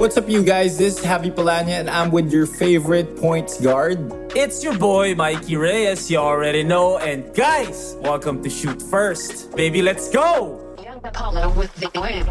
[0.00, 0.80] What's up, you guys?
[0.80, 4.00] This is Javi Palanya, and I'm with your favorite points guard.
[4.32, 6.96] It's your boy Mikey Reyes, you already know.
[6.96, 9.52] And guys, welcome to Shoot First.
[9.52, 10.56] Baby, let's go!
[10.80, 12.24] Young Apollo with the win.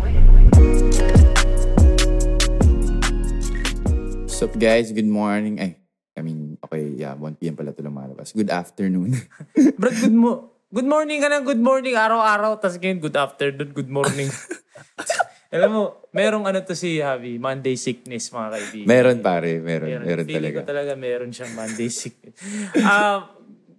[4.25, 4.89] What's up, guys?
[4.89, 5.61] Good morning.
[5.61, 5.77] Ay,
[6.17, 7.53] I mean, okay, yeah, 1 p.m.
[7.53, 8.33] pala ito lumalabas.
[8.33, 9.29] Good afternoon.
[9.77, 12.57] Bro, good mo good morning ka na, good morning araw-araw.
[12.65, 14.33] Tapos ngayon, good afternoon, good morning.
[15.49, 18.85] Alam mo, merong ano to si Javi, Monday sickness mga kaibigan.
[18.85, 19.57] meron, pare.
[19.57, 19.87] Meron.
[19.89, 20.05] Meron.
[20.05, 20.57] Meron, Feeling talaga.
[20.61, 22.37] ko talaga meron siyang Monday sickness.
[22.77, 23.19] um,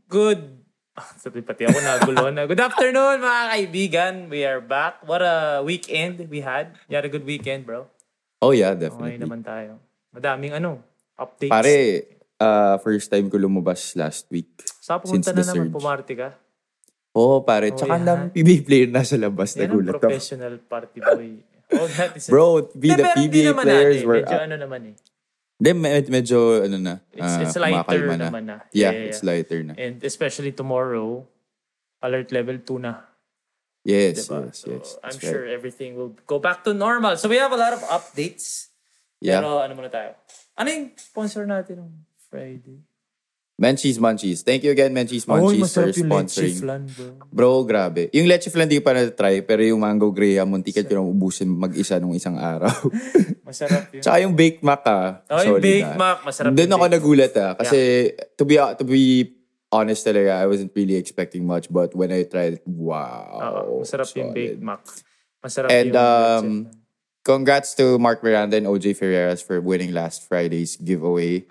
[0.06, 0.58] good
[0.90, 2.44] Ah, Sabi pati ako nagulo na.
[2.44, 4.14] Good afternoon mga kaibigan.
[4.28, 5.00] We are back.
[5.00, 6.76] What a weekend we had.
[6.90, 7.86] You had a good weekend, bro.
[8.42, 9.16] Oh, yeah, Okay definitely.
[9.16, 9.80] naman tayo.
[10.12, 10.82] Madaming ano,
[11.16, 11.48] updates.
[11.48, 11.78] Pare,
[12.36, 14.50] uh, first time ko lumabas last week.
[14.82, 15.72] Sa pumunta na naman, surge.
[15.72, 16.28] pumarty ka.
[17.16, 17.72] Oo, oh, pare.
[17.72, 19.54] Tsaka ang PBA player nasa labas.
[19.54, 20.04] Yan ang Nagulat ako.
[20.04, 21.30] professional party boy.
[21.70, 24.46] That is Bro, Hindi, the PBA naman players were Medyo up.
[24.46, 24.96] ano naman eh.
[25.60, 28.56] Then, med- medyo, ano na, It's, ah, it's lighter kumakalma naman na.
[28.72, 29.76] Yeah, it's lighter na.
[29.76, 31.28] And especially tomorrow,
[32.00, 33.04] alert level 2 na.
[33.84, 34.48] Yes, Diba?
[34.48, 34.88] yes, So, yes.
[35.04, 35.52] I'm That's sure right.
[35.56, 37.16] everything will go back to normal.
[37.16, 38.68] So we have a lot of updates.
[39.20, 39.40] Yeah.
[39.40, 40.16] Pero ano muna tayo?
[40.56, 41.90] Ano yung sponsor natin ng
[42.28, 42.80] Friday?
[43.60, 44.40] Menchie's Munchies.
[44.40, 46.56] Thank you again, Menchie's Munchies, for sponsoring.
[46.64, 47.12] flan, bro.
[47.28, 48.08] Bro, grabe.
[48.16, 51.52] Yung leche flan di ko pa na-try, pero yung mango graham, muntikan ko na ubusin
[51.52, 52.72] mag-isa nung isang araw.
[53.44, 54.00] Masarap yun.
[54.00, 55.20] Tsaka yung baked mac ah.
[55.28, 55.98] Oh, yung Baked ah.
[56.00, 57.52] Mac, masarap Doon yung ako nagulat ah.
[57.58, 57.78] Kasi
[58.38, 59.28] to be to be
[59.68, 61.68] honest talaga, I wasn't really expecting much.
[61.68, 63.42] But when I tried it, wow.
[63.44, 64.38] Oo, masarap yung solid.
[64.40, 64.82] Baked Mac.
[65.44, 66.46] Masarap And yung um.
[67.24, 71.44] Congrats to Mark Miranda and OJ Ferreras for winning last Friday's giveaway.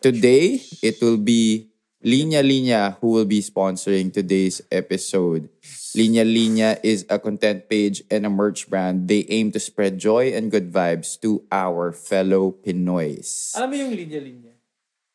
[0.00, 1.70] Today, it will be
[2.04, 5.48] Linya Linya who will be sponsoring today's episode.
[5.96, 9.08] Linya Linya is a content page and a merch brand.
[9.08, 13.56] They aim to spread joy and good vibes to our fellow Pinoys.
[13.56, 14.52] Alam mo yung linya-linya?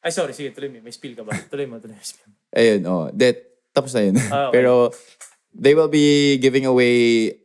[0.01, 0.33] Ay, sorry.
[0.33, 0.81] Sige, tuloy mo.
[0.81, 1.38] May spill ka ba?
[1.53, 2.01] Tuloy mo, tuloy mo.
[2.01, 2.33] Spill.
[2.57, 3.13] Ayun, oh.
[3.13, 3.38] That,
[3.69, 4.17] tapos na yun.
[4.33, 4.57] Ah, okay.
[4.57, 4.89] Pero,
[5.53, 7.38] they will be giving away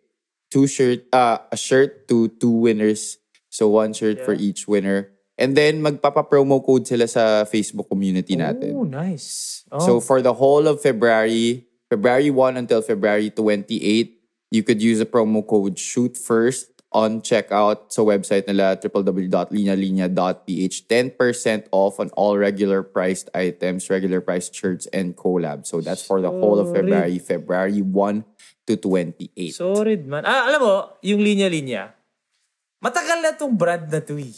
[0.51, 3.19] two shirt, uh, a shirt to two winners.
[3.49, 4.53] So, one shirt for Yeah.
[4.53, 5.13] each winner.
[5.37, 8.73] And then, magpapa-promo code sila sa Facebook community natin.
[8.73, 9.65] Oh, nice.
[9.73, 14.17] Oh, So for the whole of February, February 1 until February 28,
[14.51, 21.65] you could use the promo code shoot first on checkout sa website nila www.linalinya.ph 10%
[21.73, 25.67] off on all regular priced items, regular priced shirts and collabs.
[25.67, 26.73] So that's for the whole of.
[26.73, 28.25] February, February 1
[28.67, 29.31] to 28.
[29.49, 30.27] Sorry, man.
[30.27, 31.95] Ah, alam mo, yung linya-linya,
[32.79, 34.35] matagal na tong brand na to eh.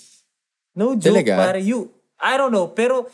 [0.77, 1.35] No joke, Talaga?
[1.35, 1.61] pare.
[1.61, 3.09] You, I don't know, pero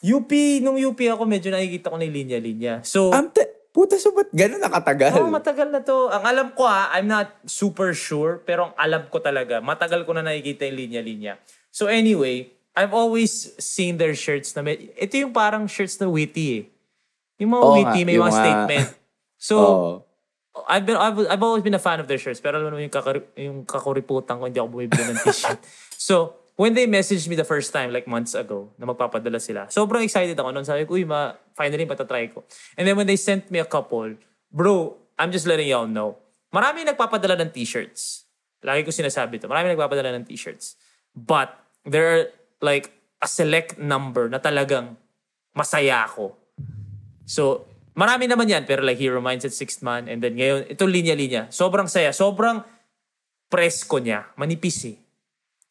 [0.00, 0.30] UP,
[0.62, 2.80] nung UP ako, medyo nakikita ko na yung linya-linya.
[2.82, 5.18] So, Am, te- puta, so ba't ganun nakatagal?
[5.18, 6.08] oh, matagal na to.
[6.08, 10.14] Ang alam ko ha, I'm not super sure, pero ang alam ko talaga, matagal ko
[10.14, 11.36] na nakikita yung linya-linya.
[11.68, 16.46] So anyway, I've always seen their shirts na may, ito yung parang shirts na witty
[16.54, 16.62] eh.
[17.36, 18.88] Yung mga Oo witty, nga, may yung mga mga- statement.
[19.42, 19.90] So, Oo.
[20.68, 22.92] I've been I've, I've always been a fan of their shirts pero alam mo yung
[22.92, 25.60] kakari, yung kakuriputan ko hindi ako bumibili ng t-shirt.
[25.96, 29.66] so, when they messaged me the first time like months ago na magpapadala sila.
[29.72, 30.66] Sobrang excited ako noon.
[30.68, 32.44] Sabi ko, "Uy, ma finally patatry ko."
[32.76, 34.12] And then when they sent me a couple,
[34.52, 36.20] bro, I'm just letting y'all know.
[36.52, 38.28] Marami nagpapadala ng t-shirts.
[38.60, 39.48] Lagi ko sinasabi to.
[39.48, 40.76] Marami nagpapadala ng t-shirts.
[41.16, 41.56] But
[41.88, 42.24] there are
[42.60, 42.92] like
[43.24, 45.00] a select number na talagang
[45.56, 46.36] masaya ako.
[47.24, 48.62] So, marami naman yan.
[48.64, 51.48] Pero like Hero Mindset, Sixth Man, and then ngayon, ito linya-linya.
[51.48, 52.10] Sobrang saya.
[52.10, 52.62] Sobrang
[53.46, 54.32] presko niya.
[54.34, 54.96] Manipis eh.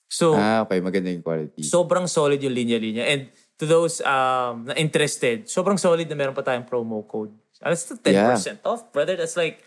[0.06, 0.84] So, Ah, okay.
[0.84, 1.64] Maganda yung quality.
[1.64, 3.08] sobrang solid yung linya-linya.
[3.08, 3.22] And
[3.58, 7.31] to those um, na interested, sobrang solid na meron pa tayong promo code.
[7.62, 9.16] That's still 10% off, brother.
[9.16, 9.62] That's like,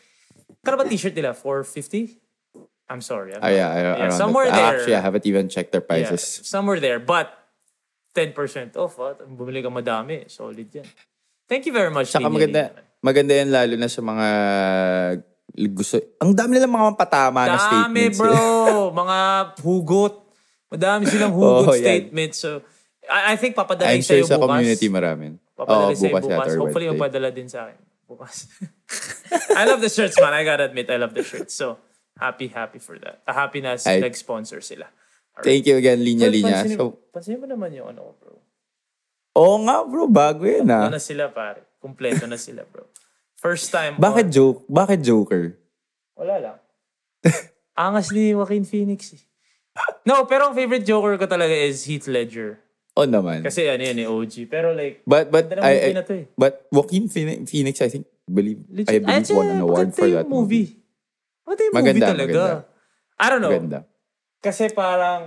[0.60, 1.32] kano ba t-shirt nila?
[1.32, 2.20] 450?
[2.90, 3.32] I'm sorry.
[3.32, 4.52] I'm Ah, yeah, I- yeah, around somewhere that.
[4.52, 4.76] There.
[4.76, 6.20] Actually, I haven't even checked their Yeah, prices.
[6.44, 7.00] somewhere there.
[7.00, 7.32] But
[8.12, 8.34] 10%
[8.76, 9.00] off.
[9.00, 9.16] Ah.
[9.24, 10.28] Bumili ka madami.
[10.28, 10.84] Solid yan.
[11.44, 12.08] Thank you very much.
[12.08, 12.62] Tsaka Linya maganda,
[13.00, 14.28] maganda yan lalo na sa mga
[15.70, 16.00] gusto.
[16.18, 17.62] Ang dami nilang mga patama na Dami,
[18.10, 18.18] statements.
[18.18, 18.34] bro.
[19.02, 19.18] mga
[19.60, 20.14] hugot.
[20.68, 21.84] Madami silang hugot Oh, yan.
[21.84, 22.36] statements.
[22.40, 22.64] So,
[23.06, 24.48] I, I think papadala I'm sure sa'yo sa bukas.
[24.50, 25.34] community maraming.
[25.54, 26.34] Papadala Oo, sa'yo bukas bukas.
[26.34, 26.98] yata or Hopefully, Wednesday.
[26.98, 27.78] mapadala din sa akin.
[28.04, 28.36] Bukas.
[29.60, 30.32] I love the shirts, man.
[30.32, 31.54] I gotta admit, I love the shirts.
[31.54, 31.78] So,
[32.16, 33.20] happy, happy for that.
[33.24, 34.00] Happy na Ay.
[34.00, 34.88] nag-sponsor sila.
[35.36, 36.62] Thank you again, Linya Linya.
[36.62, 38.23] pansinin, So, pansinin mo naman yung ano, bro.
[39.34, 40.86] Oo nga bro, bago yan ah.
[40.86, 41.62] Ano na sila, pare.
[41.78, 42.88] Kompleto na sila, bro.
[43.36, 44.00] First time.
[44.00, 44.58] Bakit on- joke?
[44.66, 45.44] Bakit Joker?
[46.16, 46.56] Wala lang.
[47.76, 49.22] Angas ni Joaquin Phoenix eh.
[50.06, 52.62] No, pero ang favorite Joker ko talaga is Heath Ledger.
[52.94, 53.42] Oo naman.
[53.42, 54.46] Kasi ano yan eh, OG.
[54.46, 56.26] Pero like, but, but, I, movie I- na to eh.
[56.38, 59.02] but Joaquin Phoenix, I think, believe, I legit.
[59.02, 60.78] believe won an award for that movie.
[61.44, 62.32] Maganda yung Maganda, movie talaga.
[62.32, 62.64] maganda.
[63.18, 63.50] I don't know.
[63.52, 63.78] Maganda.
[64.40, 65.20] Kasi parang,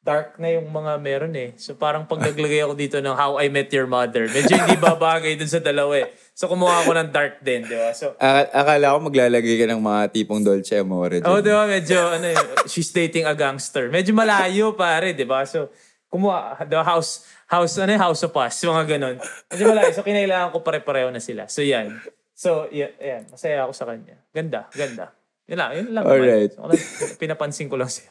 [0.00, 1.52] dark na yung mga meron eh.
[1.60, 5.36] So parang pag naglagay ako dito ng How I Met Your Mother, medyo hindi babagay
[5.36, 6.08] dun sa dalawa eh.
[6.32, 7.92] So kumuha ako ng dark din, di ba?
[7.92, 11.20] So, Ak- akala ko maglalagay ka ng mga tipong Dolce Amore.
[11.20, 11.44] oh, dyan.
[11.44, 11.64] di ba?
[11.68, 13.92] Medyo, ano eh, she's dating a gangster.
[13.92, 15.44] Medyo malayo pare, di ba?
[15.44, 15.68] So,
[16.08, 19.16] kumuha, the house, house, ano eh, house of us, mga ganon.
[19.52, 19.92] Medyo malayo.
[19.92, 21.44] So, kinailangan ko pare-pareho na sila.
[21.44, 22.00] So, yan.
[22.32, 23.22] So, yan, yan.
[23.28, 24.16] Masaya ako sa kanya.
[24.32, 25.12] Ganda, ganda.
[25.50, 26.04] Yun lang, yun lang.
[26.06, 26.54] Alright.
[26.54, 28.06] So, pinapansin ko lang sa'yo.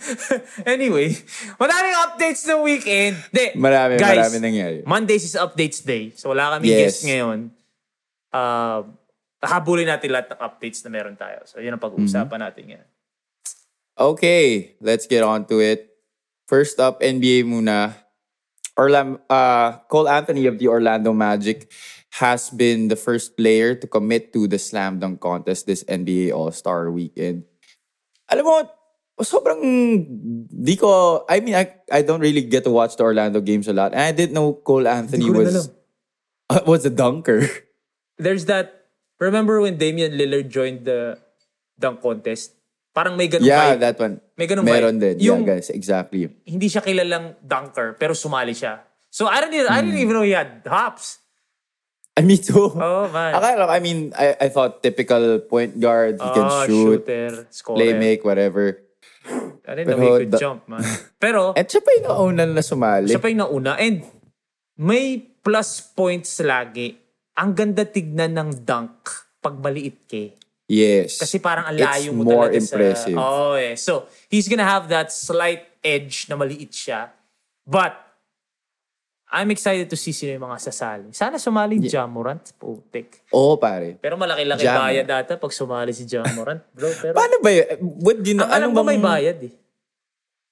[0.74, 1.12] anyway,
[1.60, 3.20] madaming updates ng weekend.
[3.28, 4.78] De, Marami, guys, marami nangyari.
[4.82, 6.16] Mondays is updates day.
[6.16, 6.80] So wala kami Yes.
[6.80, 7.52] guest ngayon.
[8.32, 8.80] Uh,
[9.44, 11.44] habulin natin lahat ng updates na meron tayo.
[11.44, 12.40] So yun ang pag-uusapan Mm-hmm.
[12.40, 12.88] natin ngayon.
[13.94, 15.92] Okay, let's get on to it.
[16.48, 17.94] First up, NBA muna.
[18.74, 21.70] Orlam, uh, Cole Anthony of the Orlando Magic
[22.22, 26.90] has been the first player to commit to the slam dunk contest this NBA All-Star
[26.90, 27.42] weekend.
[28.30, 28.54] Alam mo,
[29.18, 29.58] sobrang
[30.46, 33.74] di ko, I mean, I, I don't really get to watch the Orlando games a
[33.74, 33.92] lot.
[33.92, 35.70] And I didn't know Cole Anthony ko rin was,
[36.66, 37.50] was a dunker.
[38.18, 38.86] There's that,
[39.18, 41.18] remember when Damian Lillard joined the
[41.78, 42.54] dunk contest?
[42.94, 43.80] Parang may ganun yeah, vibe.
[43.82, 44.14] that one.
[44.38, 45.18] May ganun Meron vibe.
[45.18, 45.26] din.
[45.26, 46.30] Yung- yeah, guys, exactly.
[46.46, 48.86] Hindi siya kilalang dunker, pero sumali siya.
[49.10, 49.90] So I don't even, I Hmm.
[49.90, 51.18] didn't even know he had hops.
[52.18, 52.70] And me too.
[52.70, 53.34] Oh, man.
[53.34, 57.74] Akala, I mean, I, I thought typical point guard, he can Oh, shoot, shooter, scorer.
[57.74, 58.78] play make, whatever.
[59.66, 60.84] I didn't know Pero he could the- jump, man.
[61.18, 63.10] Pero, At siya pa yung nauna na sumali.
[63.10, 63.74] Siya pa yung nauna.
[63.80, 64.06] And
[64.78, 66.94] may plus points lagi.
[67.34, 69.10] Ang ganda tignan ng dunk
[69.42, 70.38] pag maliit ke.
[70.70, 71.18] yes.
[71.18, 73.16] Kasi parang ang It's layo mo more talaga impressive.
[73.16, 73.26] sa...
[73.26, 73.74] Oh, eh.
[73.74, 77.10] So, he's gonna have that slight edge na maliit siya.
[77.66, 77.96] But,
[79.34, 81.10] I'm excited to see sino yung mga sasali.
[81.10, 81.98] Sana sumali yeah.
[81.98, 82.54] Jamorant.
[82.54, 83.26] Putik.
[83.34, 83.98] Oo, pare.
[83.98, 84.78] Pero malaki-laki Jam.
[84.78, 86.62] bayad data pag sumali si Jamorant.
[86.70, 87.18] Bro, pero...
[87.18, 87.66] Paano ba yun?
[87.98, 88.46] What do you know?
[88.46, 89.52] ang alam ko bang may bayad eh.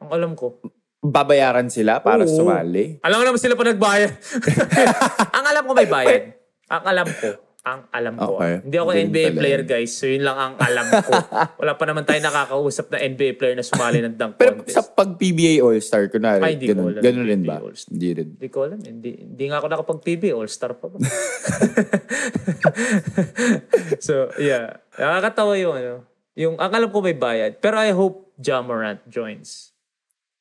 [0.02, 0.58] Ang alam ko.
[1.02, 2.30] babayaran sila para Oo.
[2.30, 2.98] sumali?
[3.06, 4.10] Alam ko naman sila pa nagbayad.
[5.38, 6.22] ang alam ko may bayad.
[6.66, 7.28] Ang alam ko.
[7.62, 8.42] Ang alam ko.
[8.42, 8.58] Okay.
[8.66, 9.94] Hindi ako Ganun NBA pala player guys.
[9.94, 11.14] So yun lang ang alam ko.
[11.62, 14.74] Wala pa naman tayo nakakausap na NBA player na sumali ng dunk Pero contest.
[14.74, 17.02] sa pag PBA All-Star, kunwari, Ay, hindi ko ganun, alam.
[17.06, 17.62] ganun rin ba?
[17.62, 17.90] PBA All-Star.
[17.94, 18.28] Hindi rin.
[18.34, 18.78] Hindi ko alam.
[18.82, 20.22] Hindi, hindi nga ako nakapag-PB.
[20.34, 20.98] All-star pa ba?
[24.10, 24.82] so, yeah.
[24.98, 25.92] Nakakatawa yung ano.
[26.34, 27.62] Yung, ang alam ko may bayad.
[27.62, 29.70] Pero I hope Jamorant joins.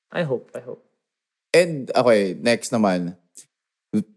[0.10, 0.50] I hope.
[0.58, 0.82] I hope.
[1.54, 3.21] And, okay, next naman.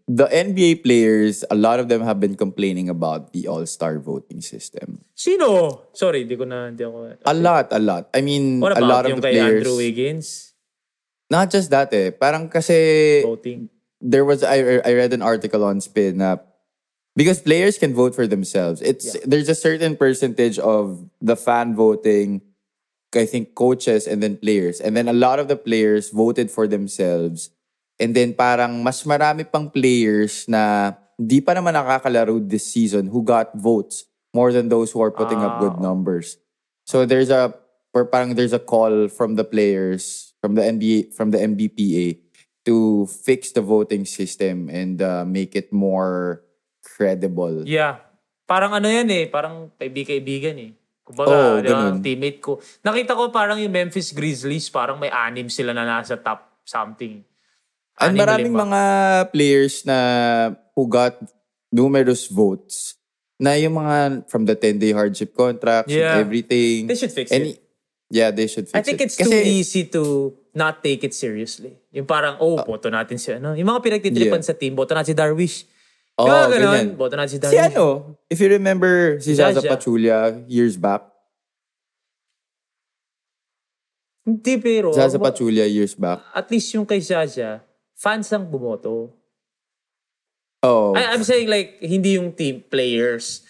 [0.07, 5.03] The NBA players, a lot of them have been complaining about the All-Star voting system.
[5.15, 5.83] Sino?
[5.91, 7.11] Sorry, di ko na, di ako.
[7.25, 8.07] A lot, a lot.
[8.15, 9.67] I mean, a lot of the players.
[9.67, 10.55] Andrew Wiggins?
[11.29, 12.11] Not just that eh.
[12.11, 13.69] Parang kasi Voting.
[14.01, 16.37] there was I I read an article on Spin na
[17.17, 18.81] because players can vote for themselves.
[18.81, 22.41] It's there's a certain percentage of the fan voting
[23.15, 24.83] I think coaches and then players.
[24.83, 27.49] And then a lot of the players voted for themselves.
[27.95, 33.23] And then parang mas marami pang players na di pa naman nakakalaro this season who
[33.23, 34.03] got votes
[34.35, 36.35] more than those who are putting up good numbers.
[36.83, 37.55] So there's a
[37.95, 42.19] or parang there's a call from the players from the NBA from the MBPA
[42.67, 46.43] to fix the voting system and uh, make it more
[46.83, 47.63] credible.
[47.63, 48.03] Yeah.
[48.45, 49.25] Parang ano yan eh.
[49.31, 50.71] Parang kaibigan-kaibigan eh.
[51.05, 52.01] Kumbaga, Oo, di ba, ganun.
[52.01, 52.57] teammate ko.
[52.81, 57.21] Nakita ko parang yung Memphis Grizzlies, parang may anim sila na nasa top something.
[57.95, 58.81] And Anim, maraming mga
[59.31, 59.97] players na
[60.75, 61.15] who got
[61.71, 62.99] numerous votes
[63.39, 66.19] na yung mga from the 10-day hardship contracts Yeah.
[66.19, 66.87] and everything.
[66.87, 67.63] They should fix And- it.
[68.07, 69.09] Yeah, they should fix I think it.
[69.09, 71.73] it's too easy to not take it seriously.
[71.89, 73.57] Yung parang, oh, boto natin si ano.
[73.57, 74.49] Yung mga pinagtitripan Uh, Yeah.
[74.51, 75.65] sa team, boto natin si Darwish.
[76.15, 76.87] Oo, Kaya ganun, ganyan.
[76.95, 77.73] boto natin si Si Darwish.
[77.73, 77.85] ano,
[78.29, 79.67] if you remember si Zaza Zaza.
[79.67, 81.01] Pachulia years back.
[84.25, 86.21] Hindi pero, Zaza Pachulia years back.
[86.33, 87.61] at least yung kay Zaza,
[87.95, 89.15] fans ang bumoto.
[90.61, 93.41] Oh, I, I'm saying like hindi yung team players.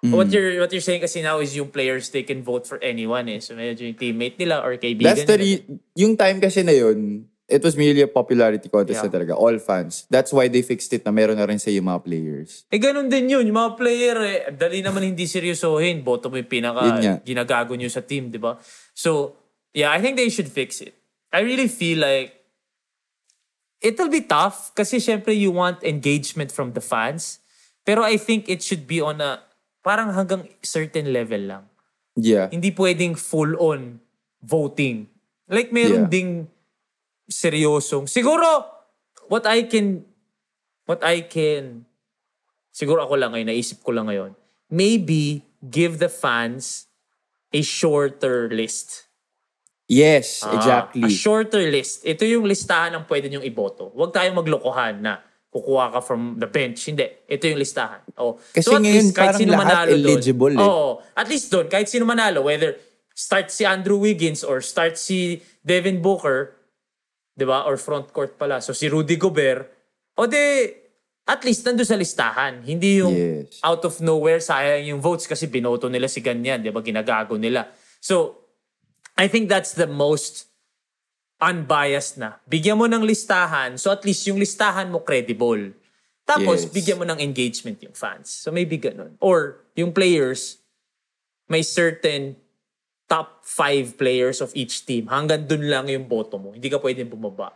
[0.00, 0.16] Mm.
[0.16, 3.28] What you're what you're saying kasi now is yung players they can vote for anyone
[3.28, 3.40] eh.
[3.40, 7.28] So medyo yung teammate nila or kaibigan that's the re- yung time kasi na yun,
[7.44, 9.10] it was merely a popularity contest Yeah.
[9.10, 9.32] na talaga.
[9.36, 10.08] All fans.
[10.08, 12.64] That's why they fixed it na meron na rin sa yung mga players.
[12.72, 13.44] Eh ganun din yun.
[13.44, 16.00] Yung mga player eh, dali naman hindi seryosohin.
[16.00, 18.56] Boto mo yung pinaka Yun ginagago nyo sa team, di ba?
[18.96, 19.36] So,
[19.76, 20.96] yeah, I think they should fix it.
[21.28, 22.39] I really feel like
[23.80, 27.40] it'll be tough kasi syempre you want engagement from the fans.
[27.84, 29.40] Pero I think it should be on a
[29.80, 31.64] parang hanggang certain level lang.
[32.14, 32.52] Yeah.
[32.52, 34.04] Hindi pwedeng full on
[34.44, 35.08] voting.
[35.48, 36.12] Like meron Yeah.
[36.12, 36.30] ding
[37.26, 38.06] seryosong.
[38.06, 38.68] Siguro
[39.32, 40.04] what I can
[40.84, 41.88] what I can
[42.70, 44.36] siguro ako lang ngayon naisip ko lang ngayon.
[44.70, 46.86] Maybe give the fans
[47.50, 49.09] a shorter list.
[49.90, 51.02] Yes, Ah, exactly.
[51.02, 52.06] A shorter list.
[52.06, 53.90] Ito yung listahan ng pwede niyong iboto.
[53.90, 55.18] Huwag tayong maglokohan na
[55.50, 56.86] kukuha ka from the bench.
[56.86, 57.26] Hindi.
[57.26, 58.06] Ito yung listahan.
[58.14, 58.38] Oh.
[58.54, 60.62] Kasi at ngayon, least kahit parang sino lahat eligible eh.
[60.62, 61.02] Oo.
[61.18, 62.78] At least doon, kahit sino manalo, whether
[63.10, 66.54] start si Andrew Wiggins or start si Devin Booker,
[67.34, 67.66] di ba?
[67.66, 68.62] Or front court pala.
[68.62, 69.66] So si Rudy Gobert,
[70.14, 70.70] o de,
[71.26, 72.62] at least nandun sa listahan.
[72.62, 73.58] Hindi yung Yes.
[73.66, 76.78] out of nowhere, sayang yung votes kasi binoto nila si ganyan, di ba?
[76.78, 77.66] Ginagago nila.
[77.98, 78.39] So,
[79.20, 80.48] I think that's the most
[81.36, 82.40] unbiased na.
[82.48, 85.76] Bigyan mo ng listahan, so at least yung listahan mo credible.
[86.24, 86.72] Tapos, Yes.
[86.72, 88.32] bigyan mo ng engagement yung fans.
[88.32, 89.20] So maybe ganun.
[89.20, 90.64] Or, yung players,
[91.52, 92.40] may certain
[93.10, 95.10] top five players of each team.
[95.10, 96.54] Hanggang dun lang yung boto mo.
[96.54, 97.52] Hindi ka pwedeng bumaba.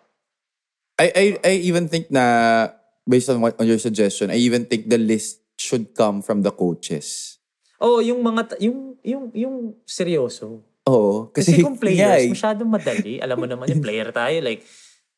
[0.99, 2.75] I, I, I even think na,
[3.07, 6.51] based on, what, on your suggestion, I even think the list should come from the
[6.51, 7.39] coaches.
[7.79, 9.57] Oh, yung mga, yung, yung, yung
[9.87, 10.61] seryoso.
[10.89, 11.33] Oo.
[11.33, 12.33] Kasi, Kasi, kung yeah, players, eh.
[12.33, 13.15] masyadong madali.
[13.21, 14.37] Alam mo naman yung player tayo.
[14.45, 14.63] Like,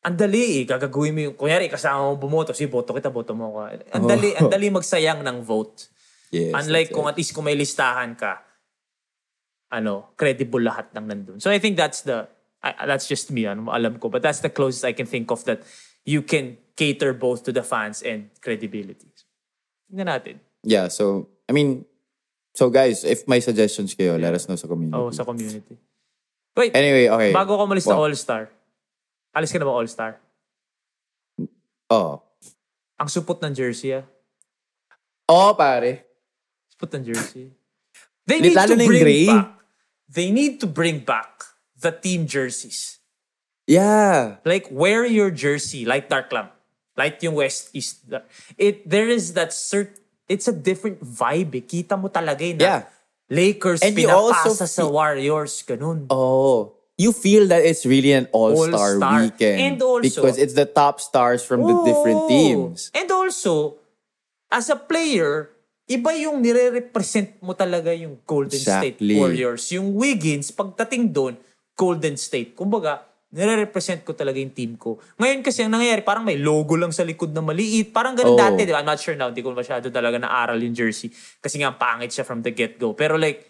[0.03, 0.63] ang dali eh.
[0.63, 2.55] Gagagawin mo yung, kunyari, kasama mo bumoto.
[2.55, 3.59] Si boto kita, boto mo ko.
[3.67, 5.91] Ang dali, ang dali magsayang ng vote.
[6.31, 7.11] Yes, Unlike kung it.
[7.11, 8.43] at least kung may listahan ka,
[9.71, 11.39] ano, credible lahat ng nandun.
[11.39, 12.27] So I think that's the,
[12.63, 14.07] I- that's just me, ano, alam ko.
[14.07, 15.63] But that's the closest I can think of that
[16.07, 19.07] you can cater both to the fans and credibility.
[19.91, 20.35] Tingnan natin.
[20.63, 21.83] Yeah, so, I mean,
[22.57, 24.97] so guys, if may suggestions kayo, let us know sa community.
[24.97, 25.77] Oh, sa community.
[26.57, 27.29] Wait, Anyway, okay.
[27.29, 28.09] bago ko umalis Wow.
[28.09, 28.49] All-Star,
[29.37, 30.17] alis ka na ba All-Star?
[31.93, 32.25] Oh.
[32.97, 34.05] Ang supot ng jersey, ah.
[35.29, 36.01] Oh, pare.
[36.73, 37.53] Supot ng jersey.
[38.25, 39.29] They need lalo to bring gray.
[39.29, 39.61] back,
[40.09, 41.45] they need to bring back
[41.77, 42.97] the team jerseys.
[43.69, 44.41] Yeah.
[44.43, 46.49] Like, wear your jersey, light dark lang.
[46.97, 48.09] Light yung west, east.
[48.09, 48.25] dark.
[48.57, 49.93] It, there is that cert,
[50.27, 51.63] it's a different vibe eh.
[51.63, 52.81] Kita mo talaga eh, na Yeah.
[53.27, 56.07] Lakers And you also pinapasa sa Warriors, ganun.
[56.07, 56.75] Oh.
[56.95, 59.19] You feel that it's really an all-star, All-star.
[59.27, 59.57] weekend.
[59.59, 62.89] And also- because it's the top stars from the different teams.
[62.95, 63.77] And also,
[64.49, 65.51] as a player,
[65.85, 69.13] iba yung nire-represent mo talaga yung Golden State Exactly.
[69.19, 69.69] Warriors.
[69.75, 71.37] Yung Wiggins, pagdating doon,
[71.77, 72.57] Golden State.
[72.57, 74.95] Kumbaga, nire-represent ko talaga yung team ko.
[75.19, 77.91] Ngayon kasi ang nangyayari, parang may logo lang sa likod na maliit.
[77.91, 78.39] Parang ganun Oo.
[78.39, 78.79] dati, di ba?
[78.79, 79.27] I'm not sure now.
[79.27, 81.11] Hindi ko masyado talaga naaral yung jersey.
[81.37, 82.95] Kasi nga, pangit siya from the get-go.
[82.95, 83.43] Pero like,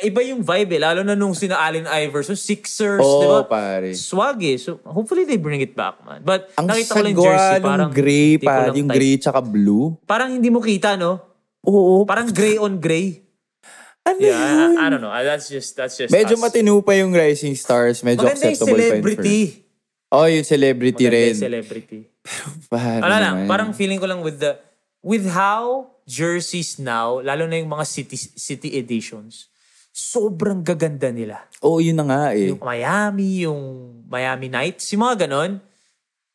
[0.00, 0.80] iba yung vibe eh.
[0.80, 3.42] Lalo na nung sina Allen Iverson, Sixers, Oo, di ba?
[3.42, 3.90] pare.
[3.98, 4.54] Swag eh.
[4.62, 6.22] So, hopefully they bring it back, man.
[6.22, 8.94] But, Ang nakita ko lang yung jersey, parang gray hindi ko pa, yung type.
[8.94, 9.98] gray tsaka blue.
[10.06, 11.18] Parang hindi mo kita, no?
[11.66, 12.06] Oo.
[12.06, 13.23] Parang gray on gray.
[14.04, 14.76] Ano Yeah, yun?
[14.76, 15.08] I, I don't know.
[15.10, 16.42] That's just, that's just Medyo us.
[16.42, 18.04] matino pa yung Rising Stars.
[18.04, 19.38] Medyo Maganda yung acceptable pa yun celebrity.
[19.48, 19.62] for-
[20.14, 21.32] Oh, yung celebrity Maganda rin.
[21.32, 22.00] yung celebrity.
[22.70, 24.54] Paano Wala lang, parang feeling ko lang with the,
[25.00, 29.48] with how jerseys now, lalo na yung mga city, city editions,
[29.90, 31.42] sobrang gaganda nila.
[31.60, 32.52] Oo, yun na nga eh.
[32.52, 33.60] Yung Miami, yung
[34.06, 35.58] Miami Knights, yung mga ganon.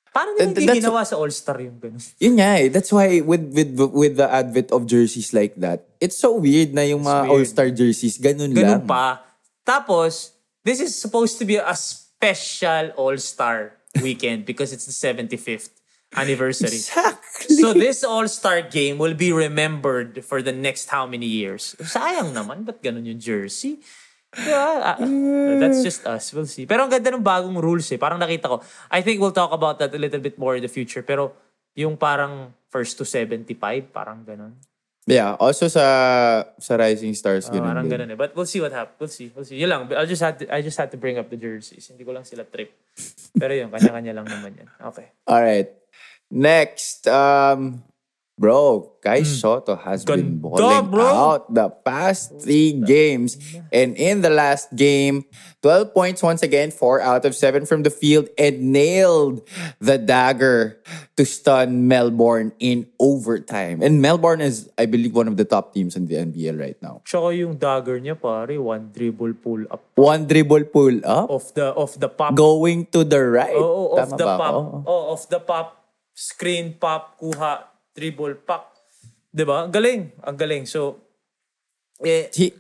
[0.10, 2.02] Nila Th- hindi ginawa sa All-Star yung ganon?
[2.24, 2.68] Yun nga eh.
[2.68, 6.82] That's why with with with the advent of jerseys like that, it's so weird na
[6.84, 7.32] yung mga weird.
[7.32, 8.88] all-star jerseys, ganun, Ganun lang.
[8.88, 9.22] pa.
[9.62, 10.34] Tapos,
[10.66, 15.70] this is supposed to be a special All-Star weekend because it's the 75th
[16.18, 16.74] anniversary.
[16.74, 17.56] Exactly.
[17.62, 21.78] So this All-Star game will be remembered for the next how many years?
[21.80, 23.78] Sayang naman, ba't ganun yung jersey?
[24.38, 24.98] Yeah, ah,
[25.58, 26.30] that's just us.
[26.38, 26.70] We'll see.
[26.70, 27.98] Pero ang ganda ng bagong rules eh.
[27.98, 28.62] Parang nakita ko.
[28.94, 31.02] I think we'll talk about that a little bit more in the future.
[31.02, 31.34] Pero
[31.74, 33.58] yung parang first to 75,
[33.90, 34.54] parang ganun.
[35.10, 35.82] yeah, also sa
[36.62, 37.98] sa Rising Stars, Ah, ganun parang din.
[37.98, 38.18] ganun eh.
[38.20, 39.02] But we'll see what happens.
[39.02, 39.28] We'll see.
[39.34, 39.58] We'll see.
[39.58, 39.82] Yun lang.
[39.98, 41.90] I'll just had to, I just had to bring up the jerseys.
[41.90, 42.70] Hindi ko lang sila trip.
[43.34, 44.70] Pero yun, kanya-kanya lang naman yan.
[44.94, 45.10] Okay.
[45.26, 45.74] Alright.
[46.30, 47.82] Next, um,
[48.40, 50.56] bro, Kai Soto has been Hmm.
[50.56, 51.04] Ganda, balling bro.
[51.04, 53.36] out the past three games.
[53.68, 55.28] And in the last game,
[55.60, 59.44] 12 points once again, 4 out of 7 from the field, and nailed
[59.84, 60.80] the dagger
[61.20, 63.84] to stun Melbourne in overtime.
[63.84, 67.04] And Melbourne is, I believe, one of the top teams in the NBL right now.
[67.04, 71.76] Tsaka yung dagger niya, pare, one dribble pull up One dribble pull up, of the
[71.76, 72.32] of the pop.
[72.40, 73.52] going to the right.
[73.52, 74.40] Oo, of Tama the pop.
[74.56, 74.62] ako?
[74.88, 75.68] Oh, of the pop.
[76.16, 77.69] Screen pop, kuha,
[78.00, 78.72] dribble, pop.
[79.30, 79.68] 'Di ba?
[79.68, 80.16] Galing.
[80.24, 80.64] Ang galing.
[80.66, 81.04] So,
[82.02, 82.56] eh, He,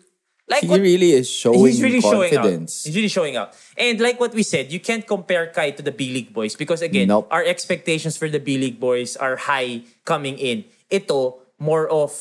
[0.45, 2.43] like he what- really is showing he's really showing out.
[2.45, 2.83] confidence.
[2.85, 3.55] He's really showing out.
[3.73, 7.07] And like what we said, you can't compare Kai to the B-League boys because again,
[7.07, 7.25] Nope.
[7.31, 10.65] our expectations for the B-League boys are high coming in.
[10.89, 12.13] Ito, more of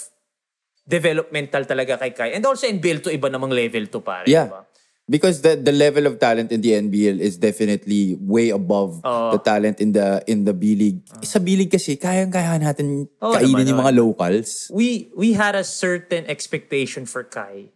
[0.89, 2.29] developmental talaga kay Kai.
[2.33, 4.25] And also NBL to iba namang level to pare.
[4.25, 4.49] Yeah.
[4.49, 4.61] diba?
[5.09, 9.33] Because the the level of talent in the NBL is definitely way above Oo.
[9.33, 11.01] the talent in the in the B League.
[11.25, 14.69] Sa B League kasi kayang-kaya natin Oo kainin naman, yung oo mga locals.
[14.69, 17.73] we we had a certain expectation for Kai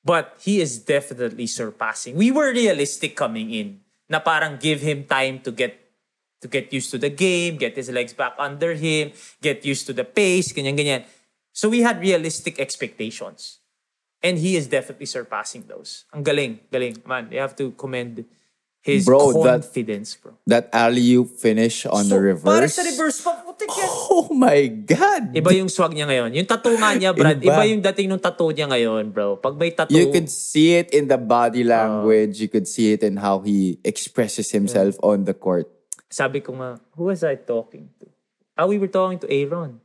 [0.00, 2.16] But he is definitely surpassing.
[2.16, 5.76] We were realistic coming in na parang give him time to get
[6.40, 9.12] to get used to the game, get his legs back under him,
[9.44, 11.02] get used to the pace, ganyan ganyan.
[11.52, 13.59] So we had realistic expectations.
[14.20, 16.04] And he is definitely surpassing those.
[16.12, 17.00] Ang galing, galing.
[17.08, 18.28] Man, you have to commend
[18.80, 20.36] his Bro, that- confidence, bro.
[20.44, 22.48] That alley finish on the reverse.
[22.48, 23.88] Para sa reverse pa, putik yan.
[24.12, 25.32] Oh my God.
[25.32, 26.32] Iba yung swag niya ngayon.
[26.36, 27.48] Yung tattoo nga niya, Brad, Iba.
[27.48, 29.36] iba yung dating ng tattoo niya ngayon, bro.
[29.36, 31.72] Pag may tattoo, You could see it in the body Uh.
[31.76, 32.40] language.
[32.40, 35.68] you could see it in how he expresses himself on the court.
[36.10, 38.08] sabi ko nga, who was I talking to?
[38.58, 39.78] Ah, we were talking to Aaron.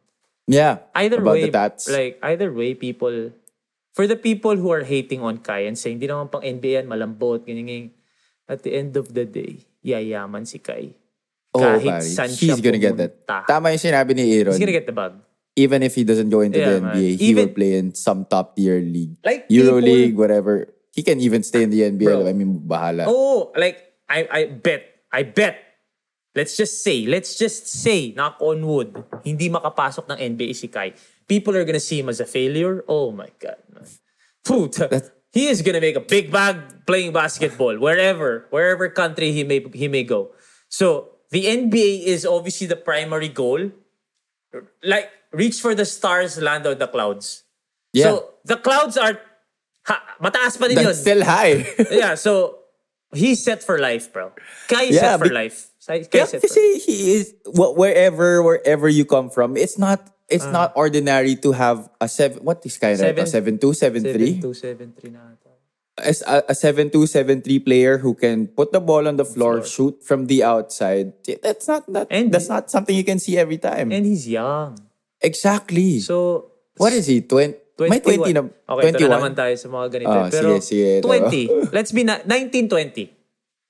[0.49, 0.81] Yeah.
[0.97, 1.47] Either way,
[1.87, 3.29] like, either way, people,
[3.95, 6.85] for the people who are hating on Kai and saying, di naman pang NBA yan,
[6.85, 7.89] malambot, ganyan, ganyan.
[8.45, 10.91] At the end of the day, yayaman si Kai.
[11.55, 13.23] oh, Kahit pare, saan siya he's gonna get that.
[13.23, 13.47] pumunta.
[13.47, 14.51] Tama yung sinabi ni Aaron.
[14.51, 15.15] He's gonna get the bag.
[15.55, 16.99] Even if he doesn't go into Yeah, the man.
[16.99, 19.15] NBA, he Even- will play in some top tier league.
[19.23, 20.67] Like, Euro people- League, whatever.
[20.91, 22.11] He can even stay in the NBA.
[22.11, 22.27] Bro.
[22.27, 23.07] I mean, bahala.
[23.07, 23.79] Oh, like,
[24.11, 25.55] I, I bet, I bet,
[26.35, 28.91] let's just say, let's just say, knock on wood,
[29.23, 30.91] hindi makapasok ng NBA si Kai.
[31.27, 32.83] People are gonna see him as a failure.
[32.87, 33.87] Oh my God, man.
[34.45, 35.11] Puta.
[35.33, 39.87] He is gonna make a big bag playing basketball wherever, wherever country he may he
[39.87, 40.31] may go.
[40.69, 43.71] So the NBA is obviously the primary goal.
[44.83, 47.43] Like reach for the stars, land on the clouds.
[47.91, 48.03] Yeah.
[48.05, 48.11] So
[48.45, 49.19] the clouds are
[49.83, 51.67] ha, mataas pa din yun still high.
[51.91, 52.59] yeah, so
[53.11, 54.31] he's set for life, bro.
[54.69, 55.67] Kai Yeah, set for be- life.
[55.85, 59.57] Kai Yeah, set for kasi he is wh- wherever wherever you come from.
[59.59, 62.41] It's not it's not ordinary to have a seven.
[62.43, 63.13] What is kind of Uh.
[63.13, 64.41] Seven- a seven two seven three?
[64.41, 65.51] 7273 na ata.
[65.95, 69.23] As a, a seven two seven three player who can put the ball on the
[69.23, 71.13] floor, shoot from the outside.
[71.39, 72.11] That's not that.
[72.11, 73.93] And- that's not something you can see every time.
[73.95, 74.75] And he's young.
[75.23, 75.99] exactly.
[76.03, 77.21] So, what is he?
[77.23, 77.61] Twenty.
[77.75, 78.47] May 20 na.
[78.71, 79.11] Okay, ito 21?
[79.11, 80.15] na naman tayo sa mga ganito.
[80.15, 81.03] Oh, Pero sige, sige.
[81.03, 81.75] 20.
[81.75, 82.71] Let's be na, 1920.
[82.71, 83.11] Okay.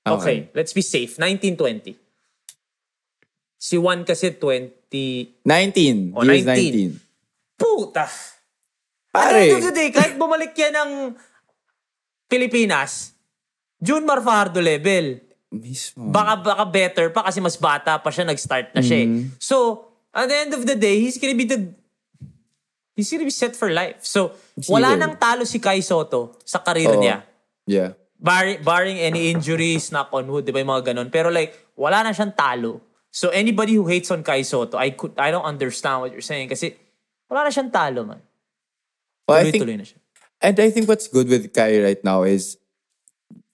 [0.06, 0.36] Okay.
[0.54, 1.18] let's be safe.
[1.18, 1.98] 1920.
[3.58, 4.75] Si Juan kasi 20.
[4.90, 6.14] 19.
[6.14, 7.00] Oh, he is 19.
[7.00, 7.58] 19.
[7.58, 8.06] Puta!
[9.16, 9.40] At the Pare.
[9.40, 10.90] end of the day, kahit bumalik yan ng
[12.26, 13.14] Pilipinas,
[13.80, 15.22] June Marfardo level.
[15.46, 16.10] Mismo.
[16.10, 18.98] baka baka better pa kasi mas bata pa siya nag-start na siya.
[18.98, 19.06] eh.
[19.08, 19.38] Mm-hmm.
[19.38, 21.70] So, at the end of the day, he's gonna be the
[22.92, 24.02] he's gonna be set for life.
[24.02, 24.34] So,
[24.66, 25.00] wala will.
[25.00, 27.00] nang talo si Kai Soto sa karir Oo.
[27.00, 27.22] niya.
[27.64, 27.94] Yeah.
[28.18, 31.08] Barring, barring any injuries, knock on wood, di ba yung mga ganun.
[31.14, 32.82] Pero like, wala na siyang talo.
[33.16, 36.52] So, anybody who hates on Kai Soto, I could I don't understand what you're saying
[36.52, 36.76] kasi
[37.32, 38.20] wala na siyang talo, man.
[39.24, 39.98] Well, I think Tuloy-tuloy na siya.
[40.44, 42.60] And I think what's good with Kai right now is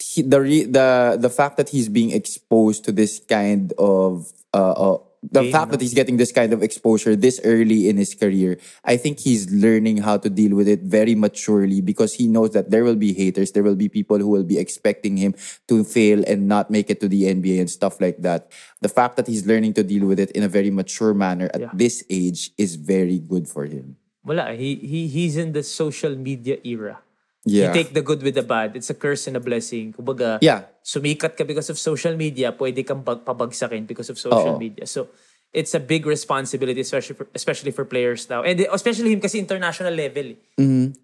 [0.02, 4.74] he, the re, the the fact that he's being exposed to this kind of uh,
[4.74, 8.58] uh the fact that he's getting this kind of exposure this early in his career.
[8.84, 12.70] I think he's learning how to deal with it very maturely because he knows that
[12.70, 15.34] there will be haters, there will be people who will be expecting him
[15.68, 18.50] to fail and not make it to the NBA and stuff like that.
[18.80, 21.60] The fact that he's learning to deal with it in a very mature manner at
[21.60, 21.70] Yeah.
[21.72, 23.96] this age is very good for him.
[24.24, 24.54] Wala.
[24.54, 26.98] He, he, he's in the social media era.
[27.42, 27.74] Yeah.
[27.74, 28.78] You take the good with the bad.
[28.78, 29.90] It's a curse and a blessing.
[29.98, 30.70] Kumbaga, Yeah.
[30.86, 34.62] sumikat ka because of social media, pwede kang bag- pabagsakin because of social Oo.
[34.62, 34.86] media.
[34.86, 35.10] So,
[35.50, 38.46] it's a big responsibility, especially for, especially for players now.
[38.46, 40.38] And especially him kasi international level.
[40.56, 40.94] eh.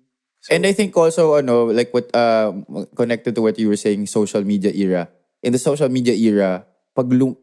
[0.48, 2.62] And I think also, ano, like what, um,
[2.94, 5.10] connected to what you were saying, social media era.
[5.42, 6.62] In the social media era,
[6.94, 7.36] pag lum-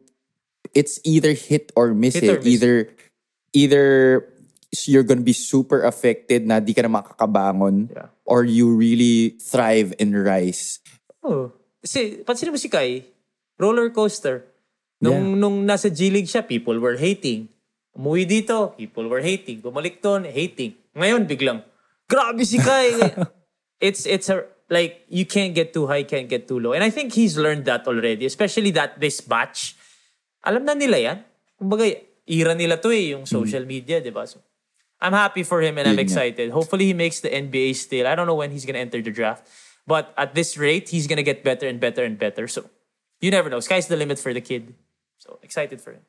[0.72, 2.16] it's either hit or miss.
[2.16, 2.32] Hit eh.
[2.32, 2.48] or miss.
[2.48, 2.74] Either,
[3.52, 3.84] either
[4.88, 8.08] you're gonna be super affected na di ka na makakabangon Yeah.
[8.26, 10.82] Or you really thrive and rise.
[11.22, 11.54] Oh.
[11.80, 13.06] Kasi, pansin mo si Kai,
[13.56, 14.44] roller coaster.
[14.98, 15.40] Nung, Yeah.
[15.40, 17.48] nung nasa G-League siya, people were hating.
[17.96, 19.62] Umuwi dito, people were hating.
[19.62, 20.74] Bumalik doon, hating.
[20.92, 21.62] Ngayon, biglang,
[22.10, 22.92] grabe si Kai.
[23.86, 26.72] it's, it's a, like, you can't get too high, can't get too low.
[26.72, 29.76] And I think he's learned that already, especially that this batch.
[30.44, 31.18] Alam na nila yan.
[31.60, 31.86] Kumbaga,
[32.26, 34.26] era nila to eh, yung social media, di ba?
[34.26, 34.42] So,
[35.00, 36.50] I'm happy for him and I'm excited.
[36.50, 38.06] Hopefully he makes the NBA still.
[38.06, 39.46] I don't know when he's gonna enter the draft.
[39.86, 42.48] But at this rate, he's gonna get better and better and better.
[42.48, 42.68] So
[43.20, 43.60] you never know.
[43.60, 44.74] Sky's the limit for the kid.
[45.18, 46.02] So excited for him.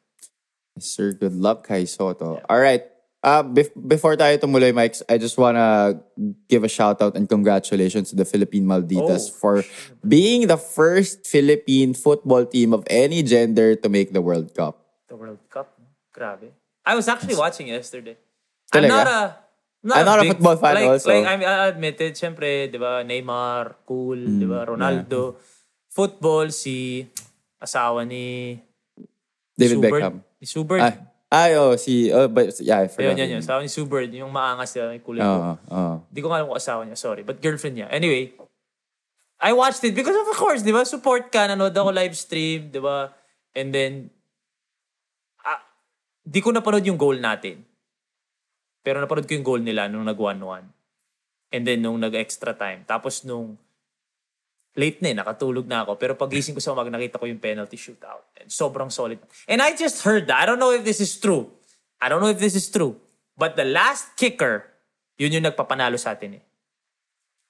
[0.80, 2.42] Sir, good luck kay Soto.
[2.50, 2.84] All right.
[3.24, 6.00] Uh, bef- before tayo tumuloy, Mike, I just wanna
[6.48, 9.56] give a shout out and congratulations to the Philippine Malditas Oh, for
[10.08, 14.80] being the first Philippine football team of any gender to make the World Cup.
[15.10, 15.76] The World Cup.
[16.14, 16.54] Grabe.
[16.86, 18.16] I was actually watching yesterday.
[18.68, 18.92] Talaga?
[18.92, 19.24] I'm not a
[19.88, 21.10] I'm not a football fan like, also.
[21.14, 25.40] Like, I, I admit it, syempre, di ba, Neymar, cool, di Mm, ba, Ronaldo.
[25.88, 27.08] Football, si
[27.62, 28.58] asawa ni
[29.56, 29.92] David Subert.
[29.96, 30.16] Beckham.
[30.42, 30.84] Ni Subert.
[30.84, 30.96] Ah,
[31.28, 33.12] Ay, oh, si, oh, but, yeah, I forgot.
[33.12, 33.44] Ayun, yun, her yun.
[33.44, 35.40] Sabi ni Sue Bird, yung maangas nila, yung kulay Oo, ko.
[35.76, 35.94] oo.
[36.08, 37.28] Hindi ko nga alam kung asawa niya, sorry.
[37.28, 37.92] But girlfriend niya.
[37.92, 38.32] Anyway,
[39.36, 40.88] I watched it because of course, di ba?
[40.88, 43.12] Support ka, nanood ako live stream, di ba?
[43.52, 44.08] And then,
[45.44, 45.60] ah,
[46.24, 47.67] di ko napanood yung goal natin.
[48.88, 50.64] Pero napanood ko yung goal nila nung nag 1-1.
[51.52, 52.88] And then nung nag-extra time.
[52.88, 53.60] Tapos nung
[54.80, 56.00] late na eh, nakatulog na ako.
[56.00, 58.32] Pero pagising ko sa umaga, nakita ko yung penalty shootout.
[58.40, 59.20] And sobrang solid.
[59.44, 60.40] And I just heard that.
[60.40, 61.52] I don't know if this is true.
[62.00, 62.96] I don't know if this is true.
[63.36, 64.72] But the last kicker,
[65.20, 66.44] yun yung nagpapanalo sa atin eh.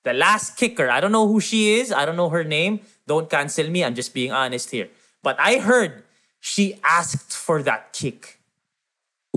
[0.02, 1.94] The last kicker, I don't know who she is.
[1.94, 2.82] I don't know her name.
[3.06, 3.86] Don't cancel me.
[3.86, 4.90] I'm just being honest here.
[5.22, 6.02] But I heard
[6.42, 8.37] she asked for that kick.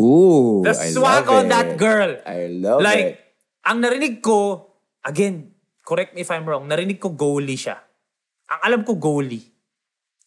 [0.00, 1.50] Ooh, The I swag love on it.
[1.52, 2.10] that girl.
[2.24, 3.20] I love like, it.
[3.68, 4.64] ang narinig ko,
[5.04, 5.52] again,
[5.84, 7.76] correct me if I'm wrong, narinig ko goalie siya.
[8.48, 9.44] Ang alam ko goalie.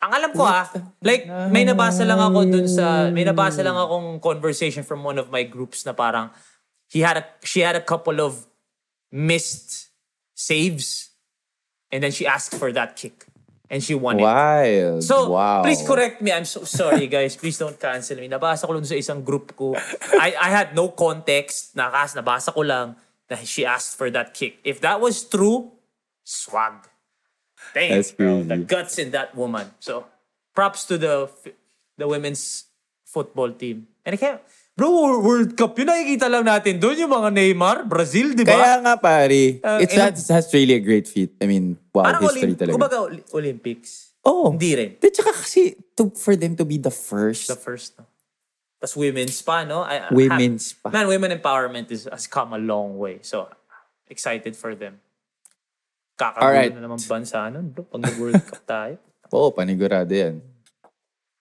[0.03, 0.67] Ang alam ko ah,
[1.01, 5.31] like, may nabasa lang ako dun sa, may nabasa lang akong conversation from one of
[5.31, 6.29] my groups na parang,
[6.91, 8.45] he had a, she had a couple of
[9.09, 9.89] missed
[10.35, 11.15] saves,
[11.89, 13.25] and then she asked for that kick.
[13.73, 14.23] And she won it.
[14.23, 15.01] Wild.
[15.01, 15.65] So, wow.
[15.65, 16.29] please correct me.
[16.29, 17.33] I'm so sorry, guys.
[17.33, 18.29] Please don't cancel me.
[18.29, 19.73] Nabasa ko lang sa isang group ko.
[20.13, 21.73] I, I had no context.
[21.73, 22.93] Nakas, nabasa ko lang
[23.25, 24.61] na she asked for that kick.
[24.61, 25.73] If that was true,
[26.21, 26.85] swag.
[27.73, 28.45] Damn, That's crazy.
[28.45, 29.73] The guts in that woman.
[29.81, 30.05] So,
[30.53, 31.33] props to the
[31.97, 32.69] the women's
[33.09, 33.89] football team.
[34.05, 34.41] And I can't,
[34.77, 38.53] bro, World Cup, yun nakikita lang natin doon yung mga Neymar, Brazil, di ba?
[38.53, 39.63] Kaya nga, pare.
[39.65, 41.33] Uh, it's that's, that's really a great feat.
[41.41, 42.73] I mean, wow, Parang history Olymp- talaga.
[42.75, 42.97] kumbaga,
[43.33, 44.13] Olympics.
[44.25, 44.51] oh.
[44.51, 44.89] Hindi rin.
[44.99, 47.47] Di, tsaka kasi, to, for them to be the first.
[47.47, 47.95] the first.
[47.97, 48.05] No?
[48.81, 49.81] Tapos women's pa, no?
[49.85, 50.91] I, Women's pa.
[50.91, 53.19] Man, women empowerment is, has come a long way.
[53.23, 53.47] So,
[54.11, 54.99] excited for them.
[56.19, 56.71] Kakagulo Alright.
[56.75, 57.87] na naman bansa nun, bro.
[57.87, 58.95] Pag nag-World Cup tayo.
[59.33, 60.43] Oo, panigurado yan.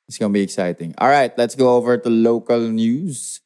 [0.08, 0.94] It's gonna be exciting.
[0.98, 3.40] All right, let's go over to local news.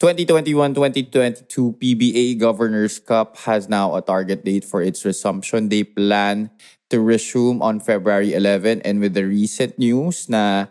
[0.00, 1.48] 2021-2022
[1.80, 5.68] PBA Governors Cup has now a target date for its resumption.
[5.68, 6.50] They plan
[6.90, 10.66] to resume on February 11 and with the recent news na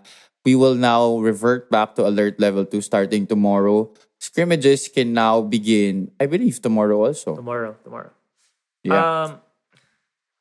[0.46, 3.90] we will now revert back to alert level 2 starting tomorrow.
[4.20, 7.36] Scrimmages can now begin, I believe, tomorrow also.
[7.36, 8.12] Tomorrow, tomorrow.
[8.84, 9.02] Yeah.
[9.02, 9.42] Um,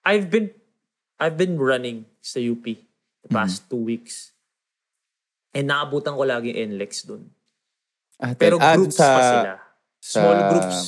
[0.05, 0.51] I've been,
[1.19, 2.77] I've been running sa UP the
[3.25, 3.41] Mm-hmm.
[3.41, 4.37] past two weeks.
[5.57, 7.33] And naabutan ko lagi NLEX dun.
[8.21, 9.53] Ah, Pero ah, groups sa- pa sila.
[9.99, 10.79] Small sa- groups.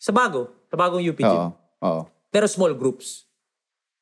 [0.00, 0.40] Sa bago.
[0.68, 1.28] Sa bagong UP gym.
[1.28, 1.50] Oo,
[1.82, 2.02] oo.
[2.30, 3.26] Pero small groups.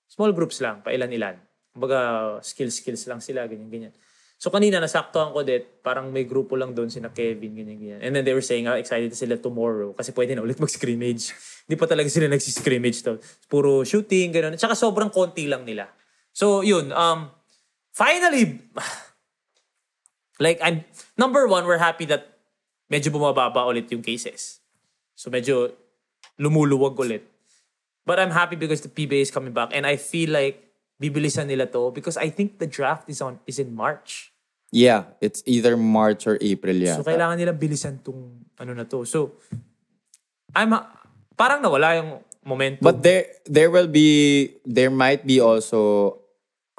[0.08, 1.38] Small groups lang, pa ilan-ilan.
[1.72, 1.98] Kumbaga,
[2.42, 3.94] skills-skills lang sila, ganyan-ganyan.
[4.38, 7.98] So kanina, nasaktohan ko dit, parang may grupo lang doon, sina Kevin, ganyan-ganyan.
[7.98, 11.34] And then they were saying, ah, excited sila tomorrow kasi pwede na ulit mag-scrimmage.
[11.66, 13.18] Hindi pa talaga sila nagsiscrimmage to.
[13.50, 14.54] Puro shooting, gano'n.
[14.54, 15.90] Tsaka sobrang konti lang nila.
[16.30, 16.94] So, yun.
[16.94, 17.34] Um,
[17.90, 18.62] finally,
[20.44, 20.86] like, I'm,
[21.18, 22.37] number one, we're happy that
[22.88, 24.60] medyo bumababa ulit yung cases.
[25.14, 25.72] So, medyo
[26.40, 27.24] lumuluwag ulit.
[28.08, 30.64] But I'm happy because the PBA is coming back and I feel like
[30.96, 34.32] bibilisan nila to because I think the draft is on is in March.
[34.72, 37.04] Yeah, it's either March or April So yata.
[37.04, 39.04] kailangan nila bilisan tong ano na to.
[39.04, 39.36] So
[40.56, 40.72] I'm
[41.36, 42.10] parang nawala yung
[42.44, 42.80] momentum.
[42.80, 46.20] But there there will be there might be also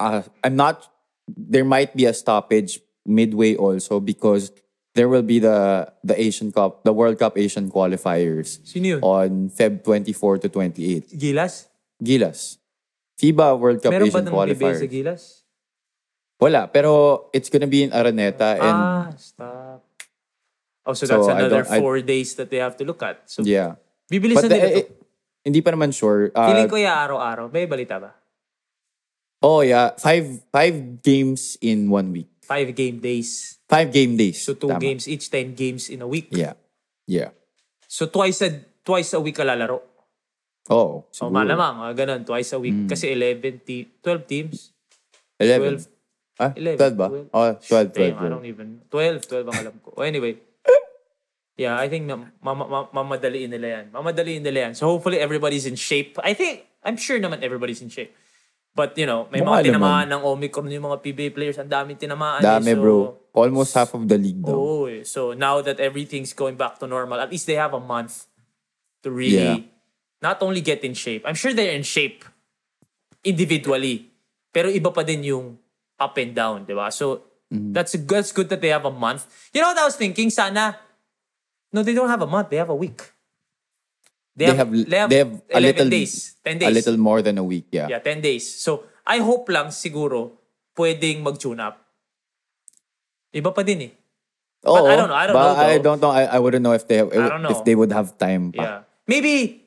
[0.02, 0.90] uh, I'm not
[1.30, 4.50] there might be a stoppage midway also because
[5.00, 9.00] there will be the the Asian Cup, the World Cup Asian qualifiers Sino yun?
[9.00, 11.16] on Feb 24 to 28.
[11.16, 11.72] Gilas?
[11.96, 12.60] Gilas.
[13.16, 14.80] FIBA World Cup Meron ba Asian ng PBA sa qualifiers.
[14.92, 15.22] Gilas?
[16.36, 16.92] Wala, pero
[17.32, 19.80] it's gonna be in Araneta and ah, stop.
[20.84, 23.24] Oh, so So, that's another don't- I- four days that they have to look at.
[23.24, 23.80] So, yeah.
[24.12, 24.88] bibilisan But nila eh,
[25.48, 26.28] hindi pa naman sure.
[26.36, 27.48] Uh, Feeling ko ya araw-araw.
[27.48, 28.12] May balita ba?
[29.40, 32.28] oh yeah, five five games in one week.
[32.44, 33.59] Five game days.
[33.70, 34.42] Five game days.
[34.42, 34.82] So two Tama.
[34.82, 36.26] games each, ten games in a week.
[36.34, 36.58] Yeah.
[37.06, 37.30] Yeah.
[37.86, 39.86] So twice a twice a week ka lalaro.
[40.70, 42.86] Oh, So malamang, ah, ganun, twice a week.
[42.86, 42.88] Mm.
[42.90, 44.70] Kasi 11, te- 12 teams.
[45.42, 45.82] 11.
[45.82, 46.38] 12.
[46.38, 47.06] Ah, 11, 12 ba?
[47.10, 47.34] 12.
[47.34, 47.98] Oh, 12, 12.
[47.98, 49.98] Damn, I don't even, 12, 12 ang alam ko.
[49.98, 50.38] Oh, anyway.
[51.60, 53.86] Yeah, I think na, mama, mama, mamadaliin nila yan.
[53.92, 54.72] Mamadaliin nila yan.
[54.72, 56.16] So hopefully everybody's in shape.
[56.24, 58.16] I think, I'm sure naman everybody's in shape.
[58.70, 61.58] But you know, may Mukha mga tinamaan ng Omicron yung mga PBA players.
[61.58, 62.38] Ang daming tinamaan.
[62.40, 62.76] Dami, eh.
[62.76, 62.98] So, bro.
[63.30, 64.54] Almost half of the league daw.
[64.54, 65.02] Oo eh.
[65.06, 68.26] So now that everything's going back to normal, at least they have a month
[69.02, 69.58] to really Yeah.
[70.18, 71.22] not only get in shape.
[71.26, 72.26] I'm sure they're in shape
[73.22, 74.10] individually.
[74.50, 75.58] Pero iba pa din yung
[75.94, 76.90] up and down, di ba?
[76.90, 77.74] So Mm-hmm.
[77.74, 79.26] that's that's good that they have a month.
[79.50, 80.30] You know what I was thinking?
[80.30, 80.78] Sana,
[81.74, 82.46] no, they don't have a month.
[82.46, 83.02] They have a week.
[84.36, 86.36] They have, they have, a 11 little, days.
[86.44, 86.68] 10 days.
[86.68, 87.88] a little more than a week, yeah.
[87.88, 88.46] Yeah, 10 days.
[88.48, 90.38] So, I hope lang siguro
[90.78, 91.76] pwedeng mag-tune up.
[93.34, 93.92] Iba pa din eh.
[94.64, 95.14] Oh, I don't know.
[95.14, 95.82] I don't but know, I though.
[95.82, 96.12] don't know.
[96.12, 97.50] I, I wouldn't know if they have, know.
[97.50, 98.52] if they would have time.
[98.52, 98.62] pa.
[98.62, 98.78] Yeah.
[99.08, 99.64] Maybe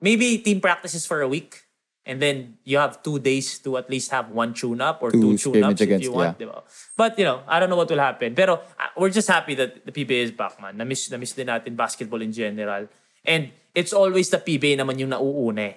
[0.00, 1.64] maybe team practices for a week
[2.04, 5.38] and then you have two days to at least have one tune up or Two
[5.38, 6.46] two tune ups if you want, yeah.
[6.46, 6.62] diba?
[6.96, 8.34] But you know, I don't know what will happen.
[8.34, 10.76] Pero uh, we're just happy that the PBA is back, man.
[10.76, 12.88] Na-miss, na-miss din natin basketball in general.
[13.24, 15.76] And it's always the PBA naman yung nauuna eh.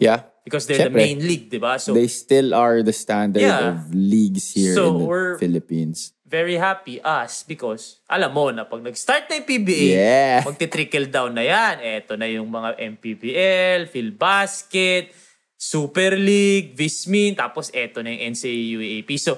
[0.00, 0.24] Yeah.
[0.40, 1.04] Because they're the Siyempre.
[1.04, 1.76] main league, di ba?
[1.76, 3.76] So They still are the standard Yeah.
[3.76, 6.16] of leagues here So, in the we're- Philippines.
[6.24, 10.38] very happy us because alam mo na pag nag-start na yung PBA, Yeah.
[10.46, 11.82] magti-trickle down na yan.
[11.82, 15.10] Eto na yung mga MPBL, PhilBasket,
[15.58, 19.10] Super League, Vismin, tapos eto na yung NCAA UAAP.
[19.20, 19.36] So,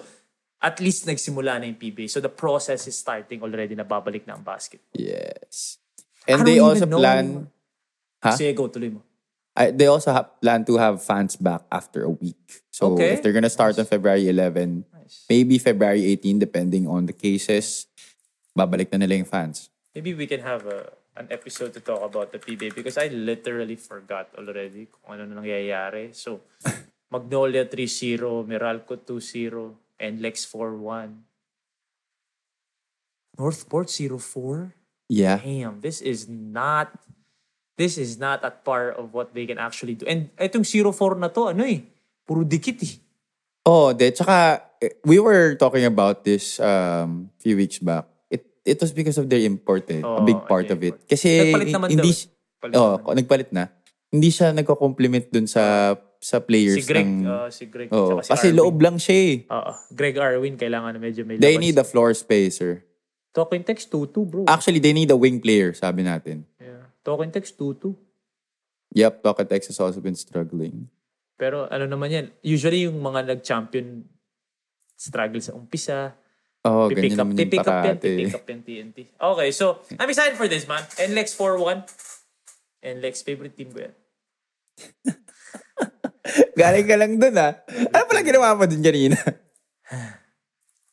[0.62, 2.06] at least nagsimula na yung PBA.
[2.06, 4.78] So, the process is starting already na babalik na ang basket.
[4.94, 5.81] Yes.
[6.28, 6.98] I And don't they also know.
[6.98, 7.48] plan
[8.22, 8.38] Huh?
[8.38, 9.02] Sige, go, tuloy mo.
[9.58, 12.38] I, they also have, plan to have fans back after a week.
[12.70, 13.12] So Okay.
[13.12, 14.86] if they're gonna start on February 11,
[15.28, 17.90] maybe February 18, depending on the cases,
[18.56, 19.68] babalik na nila yung fans.
[19.92, 23.76] Maybe we can have a, an episode to talk about the PBA because I literally
[23.76, 26.14] forgot already kung ano na nangyayari.
[26.16, 26.46] So,
[27.12, 31.12] Magnolia 3-0, Meralco 2-0, and Lex 4-1.
[33.36, 34.72] Northport 0-4?
[35.12, 35.44] Yeah.
[35.44, 36.88] Damn, this is not
[37.76, 40.08] this is not at par of what they can actually do.
[40.08, 41.84] And itong 0-4 na to, ano eh,
[42.24, 42.94] puro dikit eh.
[43.62, 48.08] Oh, de, tsaka, eh, we were talking about this um few weeks back.
[48.26, 50.00] It it was because of their import eh.
[50.00, 50.96] a Oo, big part of it.
[50.96, 51.06] import.
[51.06, 52.58] Kasi Nagpalit naman hindi, daw eh.
[52.58, 53.14] Palit oh, naman.
[53.20, 53.64] nagpalit na.
[54.08, 57.26] Hindi siya nagko-compliment dun sa sa players Si Greg, ng...
[57.26, 58.58] uh, si Greg, oh, si kasi Arvin.
[58.58, 59.34] loob lang siya eh.
[59.50, 61.62] Oo, Greg Arwin, kailangan na medyo may They labas.
[61.66, 62.86] need a floor spacer.
[63.32, 64.42] Talking text 2-2, bro.
[64.44, 66.44] Actually, they need a wing player, sabi natin.
[66.60, 66.92] Yeah.
[67.00, 67.96] Talking text 2-2.
[68.92, 70.92] Yep, Tocatex has also been struggling.
[71.40, 74.04] Pero ano naman yan, usually yung mga nag-champion
[74.92, 76.12] struggle sa umpisa.
[76.62, 78.98] Oh, pipick ganyan up, naman yung pipick up yan, pipick up yan TNT.
[79.16, 80.84] Okay, so I'm excited for this, man.
[81.00, 81.88] NLEX 4-1.
[82.84, 83.94] NLEX, favorite team ko yan.
[86.60, 87.64] Galing ka lang dun ah.
[87.66, 89.16] Ano pala ginawa mo dun kanina?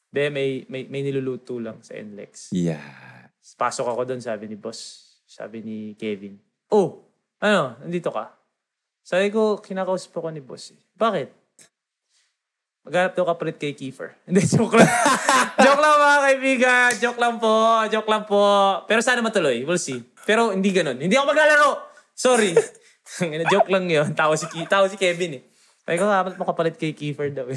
[0.10, 2.50] De, may, may, may niluluto lang sa NLEX.
[2.52, 2.82] yeah.
[3.58, 5.06] Pasok ako doon, sabi ni boss.
[5.26, 6.38] Sabi ni Kevin.
[6.69, 7.02] Oh,
[7.38, 8.30] ano, nandito ka?
[9.02, 10.69] Sabi ko, kinakausap ako ni boss.
[10.74, 10.80] eh.
[10.93, 11.30] Bakit?
[12.86, 14.15] Maghanap daw kapalit kay Kiefer.
[14.30, 14.89] Hindi, joke lang.
[15.65, 16.89] joke lang mga kaibigan.
[16.98, 17.54] Joke lang po.
[17.91, 18.41] Joke lang po.
[18.86, 19.62] Pero sana matuloy.
[19.65, 20.00] We'll see.
[20.26, 21.02] Pero hindi ganun.
[21.02, 21.69] Hindi ako maglalaro.
[22.13, 22.54] Sorry.
[23.52, 24.13] joke lang yun.
[24.13, 25.43] Tawa si, Ki- tawa si Kevin eh.
[25.97, 27.47] Ko, dapat mo kapalit kay Kiefer daw.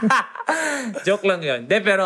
[1.06, 1.66] joke lang yun.
[1.66, 2.04] Hindi, pero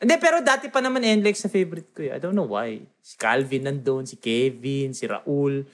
[0.00, 2.14] hindi, pero dati pa naman NLEX sa favorite ko eh.
[2.14, 2.78] I don't know why.
[3.02, 5.66] Si Calvin nandun, si Kevin, si Raul.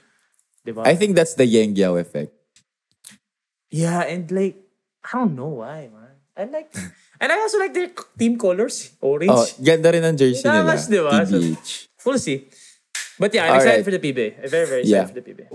[0.65, 0.83] Diba?
[0.83, 2.33] I think that's the Yang Yao effect.
[3.69, 4.55] yeah, and like,
[5.03, 6.15] I don't know why, man.
[6.35, 6.71] I like,
[7.21, 8.91] and I also like their team colors.
[8.99, 9.31] Orange.
[9.31, 10.63] Oh, ganda rin ang jersey nila.
[10.67, 11.23] Tamas, di ba?
[11.23, 11.71] So- TBH.
[12.07, 12.47] We'll see.
[13.19, 13.85] But yeah, I'm excited Alright.
[13.87, 14.27] for the PBA.
[14.43, 15.07] I'm very, very excited Yeah.
[15.09, 15.47] for the PBA.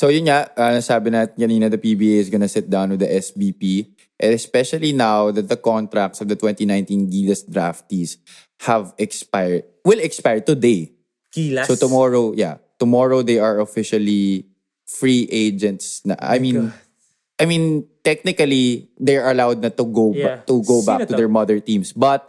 [0.00, 3.10] So yun nga, uh, nasabi natin kanina the PBA is gonna sit down with the
[3.20, 3.84] SBP.
[4.16, 8.16] Especially now that the contracts of the 2019 Gilas draftees
[8.64, 10.96] have expired, will expire today.
[11.28, 11.68] Kilas.
[11.68, 14.48] So tomorrow, yeah, tomorrow they are officially
[14.88, 16.00] free agents.
[16.08, 16.72] Na, I mean,
[17.36, 20.40] I mean, technically they're allowed na to go Yeah.
[20.40, 21.16] ba- to go Sino back to to?
[21.16, 22.24] their mother teams, but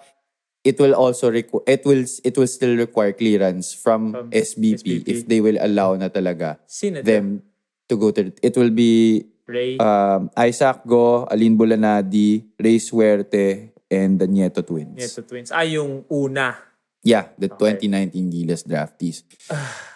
[0.63, 5.07] it will also requ- it will it will still require clearance from, From SBP, SBP.
[5.07, 7.50] if they will allow na talaga Sino them to
[7.97, 9.77] go to it will be Ray.
[9.77, 14.95] um, Isaac Go, Alin Bulanadi, Ray Suerte, and the Nieto twins.
[14.95, 15.51] Nieto Twins.
[15.51, 16.55] Ah, yung una.
[17.03, 19.23] Yeah, the 2019 Gilas draftees.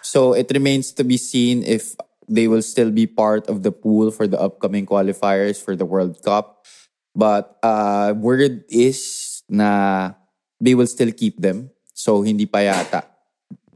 [0.02, 1.94] so it remains to be seen if
[2.28, 6.18] they will still be part of the pool for the upcoming qualifiers for the World
[6.22, 6.66] Cup.
[7.14, 10.12] But uh, word is na
[10.60, 11.70] they will still keep them.
[11.94, 13.06] So hindi pa yata.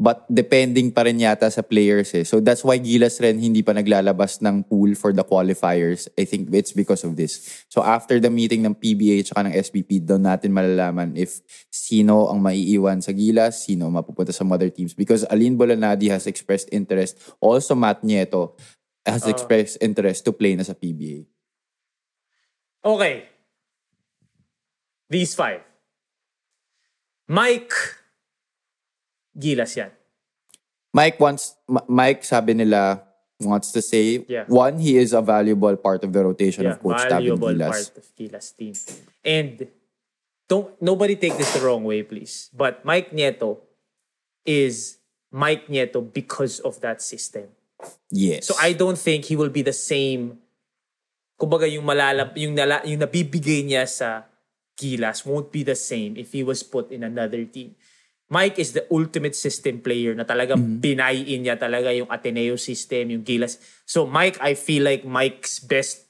[0.01, 2.25] But depending pa rin yata sa players eh.
[2.25, 6.09] So that's why Gilas rin hindi pa naglalabas ng pool for the qualifiers.
[6.17, 7.45] I think it's because of this.
[7.69, 12.41] So after the meeting ng PBA at ng SBP, doon natin malalaman if sino ang
[12.41, 14.97] maiiwan sa Gilas, sino mapupunta sa mother teams.
[14.97, 17.21] Because Alin Bolanadi has expressed interest.
[17.37, 18.57] Also Matt Nieto
[19.05, 21.29] has expressed interest to play na sa PBA.
[22.81, 23.29] Okay.
[25.13, 25.61] These five.
[27.29, 28.00] Mike.
[29.37, 29.91] Gilas yan.
[30.93, 31.55] Mike wants,
[31.87, 33.03] Mike sabi nila,
[33.41, 34.45] wants to say, Yeah.
[34.51, 37.71] one, he is a valuable part of the rotation Yeah, of Coach valuable Gilas.
[37.71, 38.75] part of Gilas team.
[39.25, 39.69] And
[40.51, 42.51] don't nobody take this the wrong way, please.
[42.53, 43.63] But Mike Nieto
[44.45, 44.99] is
[45.31, 47.49] Mike Nieto because of that system.
[48.11, 48.51] Yes.
[48.51, 50.43] So I don't think he will be the same
[51.41, 54.29] kumbaga yung malalap yung nala, yung nabibigay niya sa
[54.77, 57.73] Gilas won't be the same if he was put in another team.
[58.31, 63.27] Mike is the ultimate system player na talagang binayin niya talaga yung Ateneo system, yung
[63.27, 63.59] Gilas.
[63.83, 66.07] So Mike, I feel like Mike's best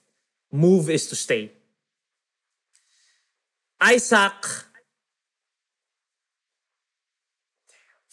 [0.52, 1.48] move is to stay.
[3.80, 4.36] Isaac.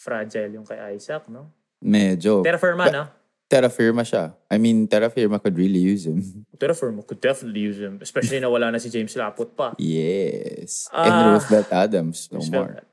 [0.00, 1.52] Fragile yung kay Isaac, no?
[1.84, 2.40] Medyo.
[2.40, 3.04] Terra Firma, no?
[3.48, 4.36] Terra firma siya.
[4.52, 6.20] I mean, Terra firma could really use him.
[6.60, 7.96] Terra Firma could definitely use him.
[8.02, 9.72] Especially na wala na si James Laput pa.
[9.80, 10.84] Yes.
[10.92, 11.08] Ah.
[11.08, 12.87] and Roosevelt Adams, no Spell more.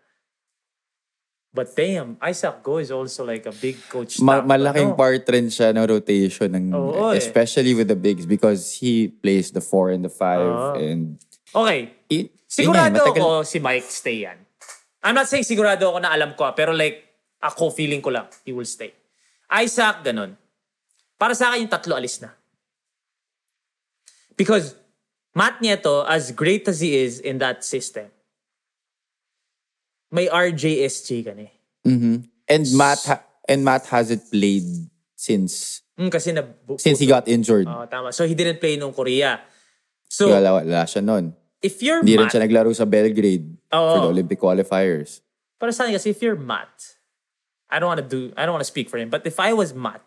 [1.56, 4.20] But damn, Isaac Go is also like a big coach.
[4.20, 5.00] Ma- malaking ano?
[5.00, 7.24] part rin siya ng rotation ng Oo, eh.
[7.24, 10.76] especially with the bigs because he plays the four and the five Oo.
[10.76, 11.16] and
[11.56, 14.36] Okay, it, sigurado nga, matagal- ako si Mike stay yan.
[15.00, 17.08] I'm not saying sigurado ako na alam ko, ah, pero like,
[17.40, 18.92] ako feeling ko lang, he will stay.
[19.48, 20.36] Isaac, ganun.
[21.16, 22.36] Para sa akin, yung tatlo alis na.
[24.36, 24.76] Because
[25.32, 28.12] Matt Nieto, as great as he is in that system,
[30.10, 31.54] may RJSJ ka na eh.
[31.84, 32.26] Mhm.
[32.46, 34.66] And Matt ha- and Matt hasn't played
[35.16, 36.44] since Mm, kasi na
[36.76, 37.64] since he got injured.
[37.66, 38.12] Oo, tama.
[38.12, 39.40] So he didn't play nung Korea.
[40.06, 41.32] So wala, wala siya nun.
[41.64, 43.90] if you're Hindi rin siya naglaro sa Belgrade Oo.
[43.90, 45.24] for the Olympic qualifiers.
[45.56, 47.00] para sa akin kasi if you're Matt,
[47.72, 49.50] I don't want to do, I don't want to speak for him, but if I
[49.50, 50.04] was Matt,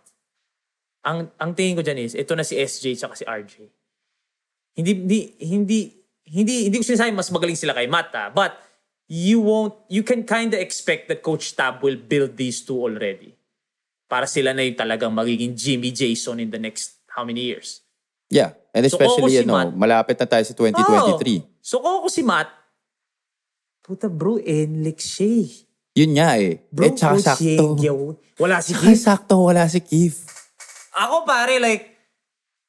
[1.02, 3.54] ang ang tingin ko dyan is, ito na si SJ at si RJ.
[4.76, 5.80] Hindi, hindi, hindi,
[6.28, 8.54] hindi, hindi ko sinasabi mas magaling sila kay Matt ah, but
[9.08, 13.34] you won't, you can kind of expect that Coach Tab will build these two already.
[14.04, 17.80] Para sila na yung talagang magiging Jimmy Jason in the next how many years.
[18.28, 18.52] Yeah.
[18.72, 21.40] And So, especially, si ano, Matt- malapit na tayo sa 2023.
[21.40, 21.56] Oo.
[21.58, 22.48] So ako si Matt,
[23.80, 25.50] puta bro, Enlix siya eh.
[25.98, 26.62] Yun nga eh.
[26.68, 27.64] Bro, eh, tsaka Coach sakto.
[27.74, 27.94] Yengyo.
[28.38, 29.02] Wala si Tsaka Keith.
[29.02, 30.18] sakto, wala si Keith.
[30.94, 31.84] Ako pare, like,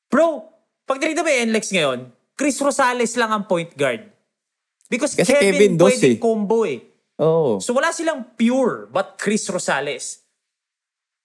[0.07, 0.47] bro,
[0.83, 1.99] pag tinignan mo yung NLEX ngayon,
[2.33, 4.01] Chris Rosales lang ang point guard.
[4.89, 6.19] Because Kasi Kevin, Kevin Dos pwedeng eh.
[6.19, 6.81] combo eh.
[7.21, 7.61] Oh.
[7.61, 10.25] So wala silang pure but Chris Rosales.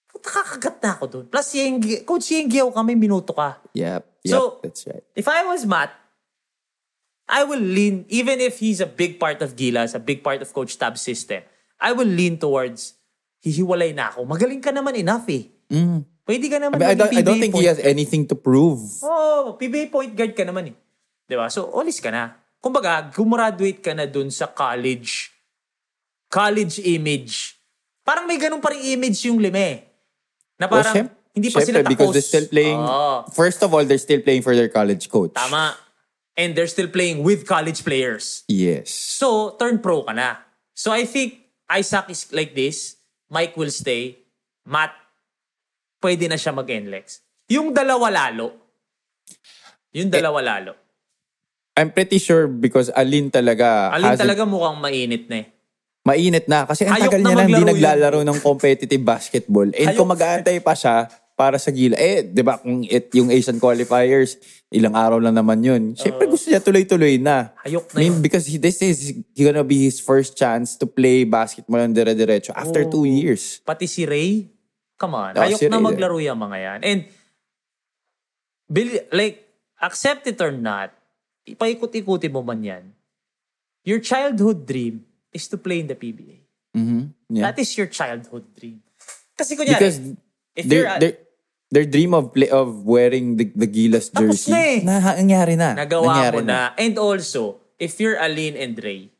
[0.04, 1.24] Puta kakagat na ako doon.
[1.26, 3.58] Plus, Yengi, Coach Yengiaw kami, minuto ka.
[3.74, 4.02] Yep.
[4.22, 4.30] Yep.
[4.30, 5.02] So- that's right.
[5.16, 5.90] If I was Matt,
[7.24, 10.52] I will lean, even if he's a big part of Gilas, a big part of
[10.52, 11.40] Coach Tab's system,
[11.80, 12.94] I will lean towards,
[13.40, 14.28] hihiwalay na ako.
[14.28, 15.48] Magaling ka naman enough eh.
[16.24, 16.84] Pwede ka naman Mm.
[16.84, 18.80] I, mean, I, don't, I don't think he has anything to prove.
[19.04, 20.76] Oh, PBA point guard ka naman eh.
[21.28, 21.48] 'Di ba?
[21.48, 22.36] So, alis ka na.
[22.64, 25.28] Kumbaga, gumraduate ka na dun sa college
[26.32, 27.60] college image.
[28.02, 29.86] Parang may ganun pa rin image yung lime.
[30.58, 31.90] Na Well, parang syem- hindi pa sila tapos.
[31.90, 35.30] because they're still playing, Oo, first of all, they're still playing for their college coach.
[35.30, 35.78] tama.
[36.34, 38.42] And they're still playing with college players.
[38.50, 38.90] Yes.
[38.90, 40.42] So, turn pro ka na.
[40.74, 41.38] So, I think
[41.70, 42.98] Isaac is like this.
[43.30, 44.18] Mike will stay.
[44.66, 44.90] Matt,
[46.02, 47.22] pwede na siya mag-NLEX.
[47.46, 48.50] Yung dalawa lalo.
[49.94, 50.74] Yung dalawa lalo.
[51.74, 55.46] I'm pretty sure because Alin talaga Alin hasn't- talaga mukhang mainit na eh.
[56.04, 56.68] mainit na.
[56.68, 57.74] Kasi ang tagal na niya lang hindi maglaro yun.
[57.74, 59.68] naglalaro ng competitive basketball.
[59.72, 59.96] And Hayok.
[59.96, 64.38] kung mag-aantay pa siya para sa gila, eh, di ba, kung it, yung Asian qualifiers,
[64.70, 65.82] ilang araw lang naman yun.
[65.96, 67.50] Siyempre gusto niya tuloy-tuloy na.
[67.64, 68.22] Hayok na I mean, yun.
[68.22, 72.84] because he, this is gonna be his first chance to play basketball ng dire-diretso after
[72.84, 73.58] two years.
[73.64, 74.46] Pati si Ray,
[74.94, 75.34] come on.
[75.34, 76.78] Oh, hayok si na Ray, maglaro yung mga yan.
[76.86, 77.00] And,
[78.70, 79.42] bil- like,
[79.80, 80.92] accept it or not,
[81.44, 82.84] ipaikot-ikuti mo man yan,
[83.84, 86.40] your childhood dream is to play in the PBA.
[87.30, 87.50] Yeah.
[87.50, 88.82] That is your childhood dream.
[89.34, 89.98] Kasi kunyari, Because
[90.54, 91.14] if their, you're a- their,
[91.70, 94.78] their dream of play, of wearing the, the Gilas Tapos jersey, na eh.
[94.82, 95.74] na, nangyari na.
[95.74, 96.60] Nagawa Nangyari mo na.
[96.78, 99.10] And also, if you're Aline and Ray,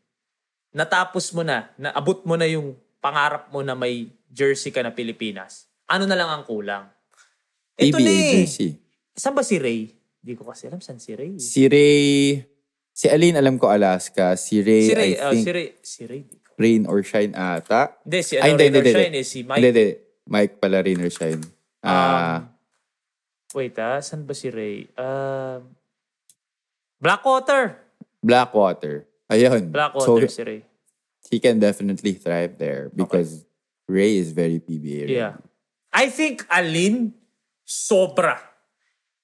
[0.75, 5.67] natapos mo na, naabot mo na yung pangarap mo na may jersey ka na Pilipinas,
[5.87, 6.87] ano na lang ang kulang?
[7.75, 8.33] Ito PBA na eh.
[8.43, 8.71] jersey.
[9.15, 9.91] Saan ba si Ray?
[10.25, 11.37] Hindi ko kasi alam saan si Ray.
[11.37, 12.41] Si Ray,
[12.97, 16.03] si Aline alam ko Alaska, si Ray, Si Ray, I oh, think si Ray, si
[16.09, 16.23] Ray.
[16.57, 18.01] Rain or Shine ata.
[18.09, 19.61] Hindi, si Ay, ano, Rain or Shine is si Mike.
[19.61, 19.89] Hindi, hindi.
[20.25, 21.45] Mike pala Rain or Shine.
[21.85, 22.49] Ah,
[23.53, 24.89] Wait ah, saan ba si Ray?
[24.97, 25.77] Um,
[26.97, 27.85] Blackwater.
[28.25, 29.05] Blackwater.
[29.29, 29.69] Ayun.
[29.69, 30.61] Blackwater So, si Ray.
[31.29, 33.45] he can definitely thrive there because
[33.85, 35.13] Ray is very PBA.
[35.13, 35.37] Yeah.
[35.93, 37.13] I think Alin,
[37.69, 38.54] sobra.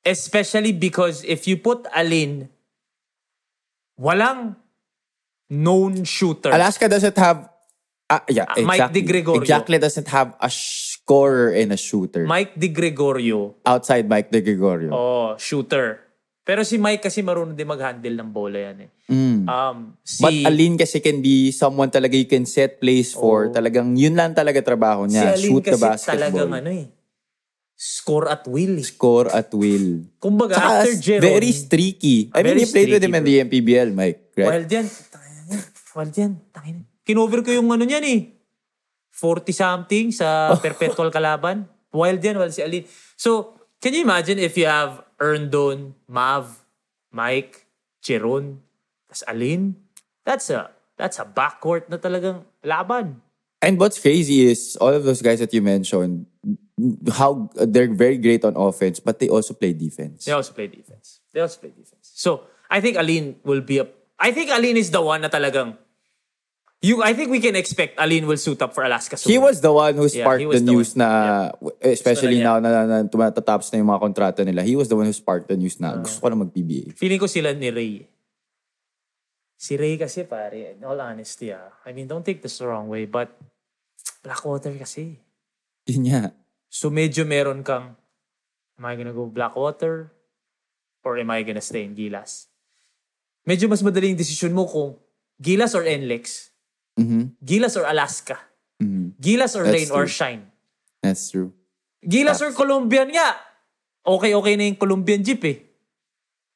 [0.00, 2.48] Especially because if you put Alin,
[4.00, 4.56] walang
[5.48, 6.50] known shooter.
[6.50, 7.50] Alaska doesn't have
[8.08, 8.96] ah, yeah, Ah, Mike exactly.
[8.96, 9.40] Di Gregorio.
[9.42, 14.90] Exactly doesn't have a scorer and a shooter Mike Di Gregorio, outside Mike De Gregorio.
[14.92, 16.00] oh, shooter.
[16.40, 18.90] Pero si Mike kasi marunong din mag-handle ng bola yan eh.
[19.46, 20.24] Um, si, Mm.
[20.24, 23.52] But Alin kasi can be someone talaga you can set plays for.
[23.52, 25.36] Talagang yun lang talaga trabaho si niya.
[25.36, 26.14] Alin Shoot the kasi basketball.
[26.16, 26.86] talagang ano eh.
[27.80, 28.84] Score at will eh.
[28.84, 30.04] Score at will.
[30.20, 32.28] Kumbaga, Tsaka after Jeron, very streaky.
[32.36, 34.36] I mean, you played with him in the MPBL, Mike.
[34.36, 34.52] Right?
[34.52, 34.86] wild yan.
[35.96, 36.32] Wild yan.
[36.52, 36.84] Tangin.
[37.08, 38.20] Kinover ko yung ano niyan eh.
[39.16, 41.64] 40-something sa perpetual kalaban.
[41.88, 42.84] Wild yan, wild si Alin.
[43.16, 46.60] So, can you imagine if you have Erndon, Mav,
[47.08, 47.64] Mike,
[48.04, 48.60] Chiron,
[49.08, 49.72] tas Alin?
[50.28, 50.68] That's a
[51.00, 53.24] that's a backcourt na talagang laban.
[53.64, 56.28] And what's crazy is all of those guys that you mentioned,
[57.14, 60.24] how they're very great on offense, but they also play defense.
[60.24, 61.20] They also play defense.
[61.32, 62.10] They also play defense.
[62.14, 63.86] So, I think Alin will be a...
[64.18, 65.76] I think Alin is the one na talagang...
[66.80, 69.28] You, I think we can expect Alin will suit up for Alaska soon.
[69.32, 71.04] He was the one who Yeah, sparked was the the news one.
[71.04, 71.08] na,
[71.84, 74.64] especially Gusto now na, na, na tumatatapos na yung mga kontrata nila.
[74.64, 76.96] He was the one who sparked the news na gusto ko na mag-PBA.
[76.96, 78.08] Feeling ko sila ni Ray.
[79.60, 81.68] Si Ray kasi pare, in all honesty ah.
[81.84, 83.28] I mean, don't take this the wrong way, but
[84.24, 85.20] Blackwater kasi.
[85.84, 86.32] Yun nga.
[86.70, 87.98] So medyo meron kang,
[88.78, 90.14] am I gonna go Blackwater?
[91.02, 92.46] Or am I gonna stay in Gilas?
[93.42, 94.94] Medyo mas madaling desisyon mo kung
[95.42, 96.54] Gilas or NLEX.
[96.94, 97.34] Mhm.
[97.42, 98.38] Gilas or Alaska.
[98.78, 99.18] Mhm.
[99.18, 100.14] Gilas or That's Rain or true.
[100.14, 100.42] Shine.
[101.02, 101.50] That's true.
[102.06, 103.34] Gilas or Colombian nga.
[104.06, 105.58] Okay-okay na yung Colombian Jeep eh.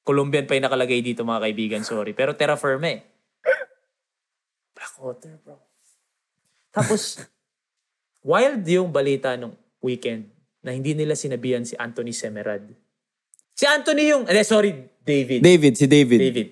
[0.05, 2.13] Colombian pa yung nakalagay dito mga kaibigan, sorry.
[2.13, 3.01] Pero terra firma eh.
[4.77, 5.57] Blackwater, bro.
[6.69, 7.25] Tapos,
[8.31, 10.33] wild yung balita nung weekend
[10.65, 12.65] na hindi nila sinabihan si Anthony Semerad.
[13.53, 14.73] Si Anthony yung, eh, sorry,
[15.05, 15.45] David.
[15.45, 16.19] David, si David.
[16.19, 16.49] David.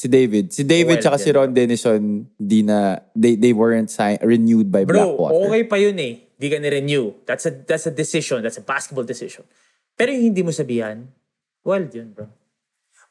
[0.00, 0.44] Si David.
[0.48, 4.88] Si David Well, tsaka si Ron Denison, di na, they, they weren't sign, renewed by
[4.88, 5.36] Bro, Blackwater.
[5.44, 6.32] okay pa yun eh.
[6.40, 7.20] Di ka ni-renew.
[7.28, 8.40] That's a, that's a decision.
[8.40, 9.44] That's a basketball decision.
[9.92, 11.04] Pero yung hindi mo sabihan,
[11.60, 12.32] wild yun, bro.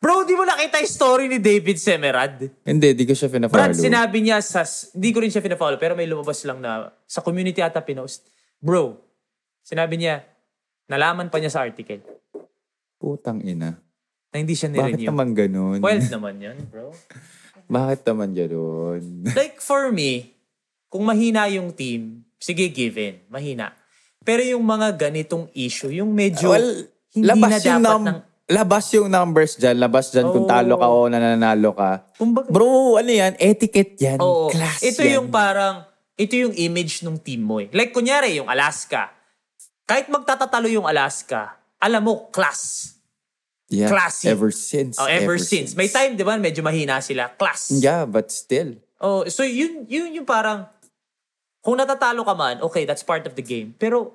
[0.02, 2.42] Bro, di mo nakita yung story ni David Semerad?
[2.66, 3.78] Hindi, di ko siya Brad, pinafollow.
[3.78, 4.66] sinabi niya sa...
[4.66, 8.26] Hindi ko rin siya pinafollow, pero may lumabas lang na sa community ata pinost.
[8.58, 9.09] Bro,
[9.62, 10.26] sinabi niya,
[10.90, 12.02] nalaman pa niya sa article
[13.00, 13.80] Putang ina.
[14.30, 15.10] na hindi siya Bakit ni-renew.
[15.10, 15.80] naman ganun?
[15.80, 16.92] Wild naman yun, bro.
[17.70, 19.02] Bakit naman ganun?
[19.40, 20.36] Like for me,
[20.90, 23.72] kung mahina yung team, sige given, mahina.
[24.26, 26.72] Pero yung mga ganitong issue, yung medyo well,
[27.16, 28.20] hindi labas na yung dapat num- ng...
[28.50, 31.92] labas yung numbers dyan, labas dyan kung talo ka o nananalo ka.
[32.18, 33.38] Kumbaga, Bro, ano yan?
[33.40, 34.18] Etiquette yan.
[34.20, 34.50] Oo.
[34.50, 35.22] Class ito yan.
[35.22, 35.86] yung parang,
[36.20, 37.70] ito yung image ng team mo eh.
[37.72, 39.19] Like kunyari, yung Alaska.
[39.90, 42.94] Kahit magtatatalo yung Alaska, alam mo, class.
[43.74, 43.90] yeah.
[43.90, 44.30] classy.
[44.30, 45.02] Ever since.
[45.02, 45.74] Oh, ever, since.
[45.74, 47.34] May time, di ba, medyo mahina sila.
[47.34, 47.74] Class.
[47.74, 48.78] Yeah, but still.
[49.02, 50.70] Oh, so yun, yun yung parang,
[51.66, 53.74] kung natatalo ka man, okay, that's part of the game.
[53.82, 54.14] Pero,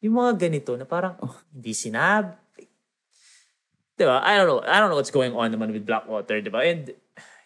[0.00, 1.36] yung mga ganito na parang, Oh.
[1.52, 2.32] hindi sinab.
[3.96, 4.24] Di ba?
[4.24, 4.60] I don't know.
[4.64, 6.64] I don't know what's going on naman with Blackwater, di ba?
[6.64, 6.92] And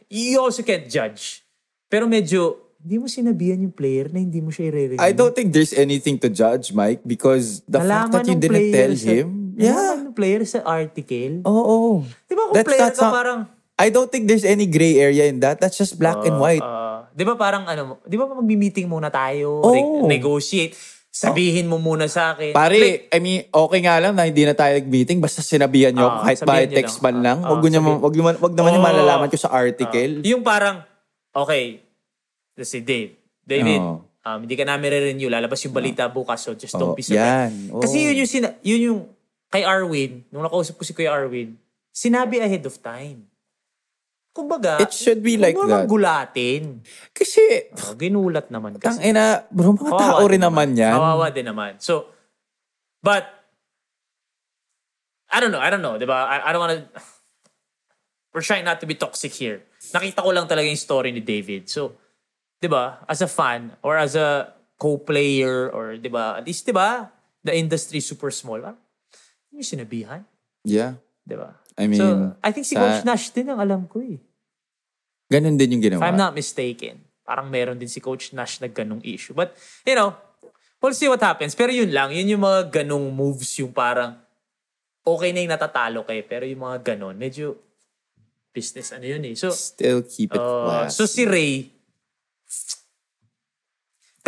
[0.06, 1.42] you also can't judge.
[1.90, 4.98] Pero medyo, hindi mo sinabihan yung player na hindi mo siya i-review.
[4.98, 8.94] I don't think there's anything to judge, Mike, because the fact that you didn't tell
[8.94, 9.28] sa- him.
[9.52, 9.96] Nalaman Yeah.
[10.00, 11.44] ng player sa article.
[11.44, 12.08] Oo.
[12.24, 13.40] Di ba kung That's player not ka some- parang,
[13.76, 15.60] I don't think there's any gray area in that.
[15.60, 16.60] That's just black and white.
[16.60, 19.68] Ah, 'di ba parang ano, 'di ba magmi-meeting muna tayo, Oo.
[19.70, 20.72] re- negotiate,
[21.06, 22.52] sabihin mo muna sa akin.
[22.52, 25.18] Pare, Like, I mean, okay nga lang na hindi na tayo nag-meeting.
[25.18, 27.04] Basta sinabihan nyo, Ah, kahit by text lang.
[27.04, 27.38] man lang.
[27.42, 27.98] Ah, Wag, nyo, sabihin.
[28.00, 28.90] wag, naman, wag naman yung Oo.
[28.90, 30.12] malalaman ko sa article.
[30.22, 30.84] yung parang
[31.32, 31.84] okay,
[32.60, 33.16] let's say Dave.
[33.40, 34.04] David, Oo.
[34.04, 37.24] um, hindi ka namin re-renew, lalabas yung balita bukas, so just don't Oo, be surprised.
[37.24, 37.50] yan.
[37.72, 37.80] Oo.
[37.80, 39.00] Kasi yun yung, sina- yun yung
[39.48, 41.56] kay Arwin, nung nakausap ko si Kuya Arwin,
[41.90, 43.26] sinabi ahead of time.
[44.30, 45.90] Kumbaga, It should be like that.
[45.90, 46.86] gulatin.
[47.10, 48.86] Kasi, Oh, ginulat naman kasi.
[48.86, 50.94] tang ina, bro, mga Kawawa tao rin naman yan.
[50.94, 51.82] Kawawa din naman.
[51.82, 52.06] So,
[53.02, 53.26] but,
[55.26, 56.26] I don't know, I don't know, di ba?
[56.26, 56.86] I, I don't wanna,
[58.30, 59.66] we're trying not to be toxic here.
[59.90, 61.66] Nakita ko lang talaga yung story ni David.
[61.66, 61.98] So,
[62.60, 66.72] di ba, as a fan, or as a co-player, or di ba, at least, di
[66.72, 67.08] ba,
[67.40, 68.60] the industry super small.
[68.62, 68.76] Ah,
[69.50, 70.22] yung sinabihan,
[70.62, 71.00] Yeah.
[71.24, 71.56] di ba?
[71.80, 74.20] I mean, so, I think si sa- Coach Nash din ang alam ko eh.
[75.32, 76.04] Ganun din yung If ginawa.
[76.04, 77.00] I'm not mistaken.
[77.24, 79.32] Parang meron din si Coach Nash na ganong issue.
[79.32, 79.56] But,
[79.86, 80.12] you know,
[80.82, 81.56] we'll see what happens.
[81.56, 84.20] Pero yun lang, yun yung mga ganong moves yung parang
[85.00, 86.20] okay na yung natatalo kayo.
[86.28, 87.56] Pero yung mga ganon, medyo
[88.50, 89.38] business ano yun eh.
[89.38, 90.98] So, Still keep it uh, class.
[90.98, 91.70] so si Ray,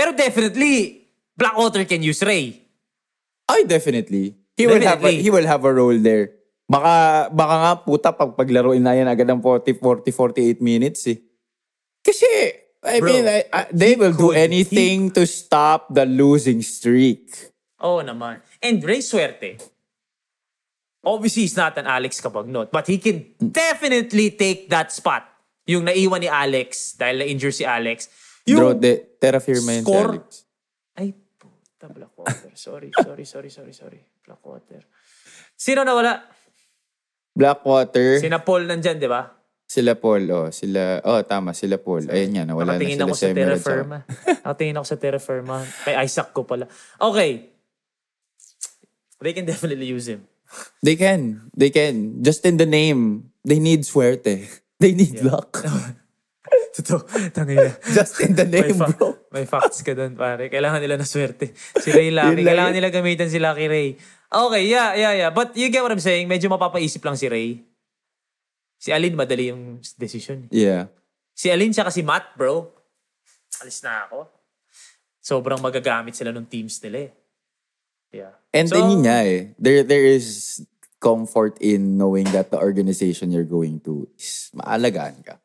[0.02, 1.06] pero definitely,
[1.38, 2.58] Blackwater can use Ray.
[3.46, 4.34] Ay, definitely.
[4.58, 6.34] He will have a, he will have a role there.
[6.66, 11.22] Baka, baka nga puta pag paglaruin na yan agad ng 40, 40, 48 minutes eh.
[12.02, 12.26] Kasi,
[12.82, 17.30] I Bro, mean, I- I- they will do could- anything to stop the losing streak.
[17.78, 18.42] Oo naman.
[18.58, 19.54] And Ray Suerte,
[21.06, 25.22] obviously he's not an Alex Cabagnot, but he can definitely take that spot.
[25.70, 28.10] Yung naiwan ni Alex dahil na-injure si Alex.
[28.46, 30.30] Yung, Bro, de, terra firma yun si score- Alex.
[30.98, 32.50] Ay, puta, Blackwater.
[32.58, 34.00] Sorry, sorry, sorry, sorry, sorry.
[34.26, 34.82] Blackwater.
[35.54, 36.26] Sino nawala?
[37.32, 39.30] Blackwater, Sina Paul nandyan, di ba?
[39.64, 40.48] Sila Paul, oh.
[40.52, 42.04] Sila, oh, tama, sila Paul.
[42.12, 43.98] Ayun nga, nawala na Nakatingin sila ako sa terra saka- firma.
[44.44, 45.56] Nakatingin ako sa terra firma.
[45.64, 46.68] Kay Isaac ko pala.
[47.00, 47.30] Okay.
[49.22, 50.26] They can definitely use him.
[50.82, 51.48] They can.
[51.56, 52.20] They can.
[52.20, 54.44] Just in the name, they need suerte.
[54.82, 55.62] They need luck.
[56.72, 57.04] Totoo.
[57.36, 57.76] Tangina.
[57.92, 59.12] Just in the May, name, fa- bro.
[59.28, 60.48] may facts ka doon, pare.
[60.48, 61.52] Kailangan nila na swerte.
[61.52, 62.40] Si Ray Lucky.
[62.40, 63.88] Kailangan nila gamitan si Lucky Ray.
[64.32, 65.30] Okay, yeah, yeah, yeah.
[65.30, 66.24] But you get what I'm saying?
[66.24, 67.60] Medyo mapapaisip lang si Ray.
[68.80, 70.48] Si Alin, madali yung decision.
[70.48, 70.88] Yeah.
[71.36, 72.72] Si Alin siya kasi Matt, bro.
[73.60, 74.26] Alis na ako.
[75.20, 77.10] Sobrang magagamit sila ng teams nila eh.
[78.12, 78.32] Yeah.
[78.50, 79.52] And So, then yun nga eh.
[79.60, 80.60] There, there is
[80.98, 85.36] comfort in knowing that the organization you're going to is maalagaan ka.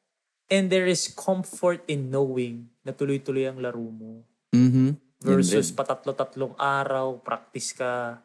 [0.47, 4.23] And there is comfort in knowing na tuloy-tuloy ang laro mo.
[4.55, 4.95] Mm-hmm.
[5.19, 8.23] Versus patatlo-tatlong araw, practice ka.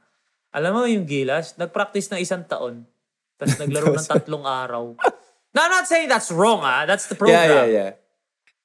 [0.54, 2.86] Alam mo yung Gilas, nag-practice ng isang taon.
[3.34, 4.94] Tapos naglaro ng tatlong araw.
[5.52, 6.86] No, I'm not saying that's wrong ah.
[6.86, 7.42] That's the program.
[7.42, 7.90] Yeah, yeah, yeah.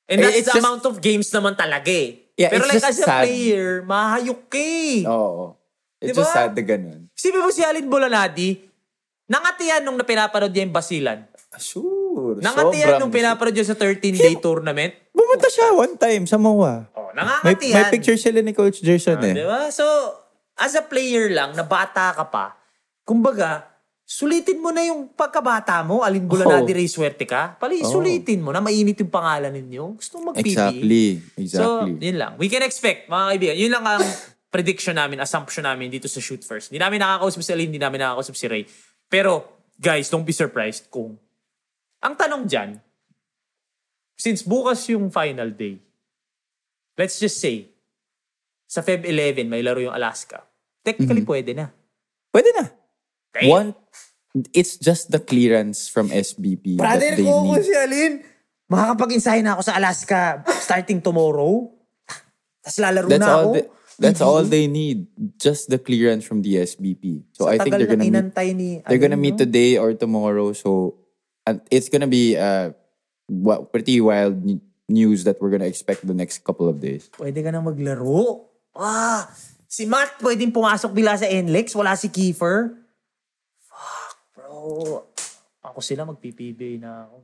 [0.08, 2.30] And that's It's the just- amount of games naman talaga eh.
[2.38, 3.26] Yeah, Pero like as a sad.
[3.26, 5.02] player, mahayok ka eh.
[5.10, 5.58] Oo.
[5.98, 6.22] It's Diba?
[6.22, 7.10] just sad na ganun.
[7.18, 8.62] Isipin mo si Alin Bolanadi,
[9.26, 11.26] nangatiyan nung napinapanood niya yung Basilan.
[11.58, 11.97] Sure.
[12.36, 14.92] Nangatiyan sobrang- nung pinapanood niya sa 13-day tournament.
[15.10, 16.92] Pumunta siya one time sa MOA.
[16.92, 17.74] Oh, May, nangangatiyan.
[17.74, 19.34] may picture sila ni Coach Gerson eh.
[19.34, 19.68] Di ba?
[19.70, 19.86] So,
[20.54, 22.54] as a player lang, na bata ka pa,
[23.02, 23.66] kumbaga,
[24.04, 26.76] sulitin mo na yung pagkabata mo, alin Bolanadi Oh.
[26.76, 27.56] Ray Swerte ka.
[27.56, 27.92] Pali, Oh.
[27.94, 29.96] sulitin mo na mainit yung pangalan ninyo.
[29.96, 30.48] Gusto mo mag-PBA.
[30.76, 31.08] Exactly.
[31.46, 32.04] So, Exactly.
[32.04, 32.32] yun lang.
[32.36, 33.56] We can expect, mga kaibigan.
[33.58, 34.04] Yun lang ang
[34.48, 36.72] prediction namin, assumption namin dito sa Shoot First.
[36.72, 38.64] Hindi namin nakakausap si Alin, hindi namin nakakausap si Ray.
[39.06, 39.32] Pero,
[39.76, 41.20] guys, don't be surprised kung
[42.02, 42.78] ang tanong dyan,
[44.18, 45.78] since bukas yung final day,
[46.98, 47.70] let's just say,
[48.68, 50.44] sa Feb 11, may laro yung Alaska.
[50.84, 51.72] Technically, pwede na.
[52.34, 52.66] Pwede na.
[53.32, 53.48] Damn.
[53.48, 53.70] One,
[54.52, 57.64] it's just the clearance from SBP that they need.
[57.64, 58.14] si Alin,
[58.68, 61.72] makakapag-insahe na ako sa Alaska starting tomorrow.
[62.60, 63.44] Tapos lalaro That's na all.
[63.48, 63.54] ako.
[63.56, 63.66] They,
[63.98, 65.08] that's all they need.
[65.40, 67.24] Just the clearance from the SBP.
[67.32, 70.52] So, I think they're gonna meet, ni they're gonna meet today or tomorrow.
[70.52, 71.00] So,
[71.72, 72.72] it's gonna be uh,
[73.30, 74.40] wa- pretty wild
[74.88, 77.12] news that we're gonna expect the next couple of days.
[77.16, 78.48] Pwede ka na maglaro.
[78.76, 79.28] Ah,
[79.68, 81.76] si Matt pwedeng pumasok bila sa NLEX.
[81.76, 82.78] Wala si Kiefer.
[83.68, 85.04] Fuck, bro.
[85.66, 87.18] Ako sila mag-PPB na ako.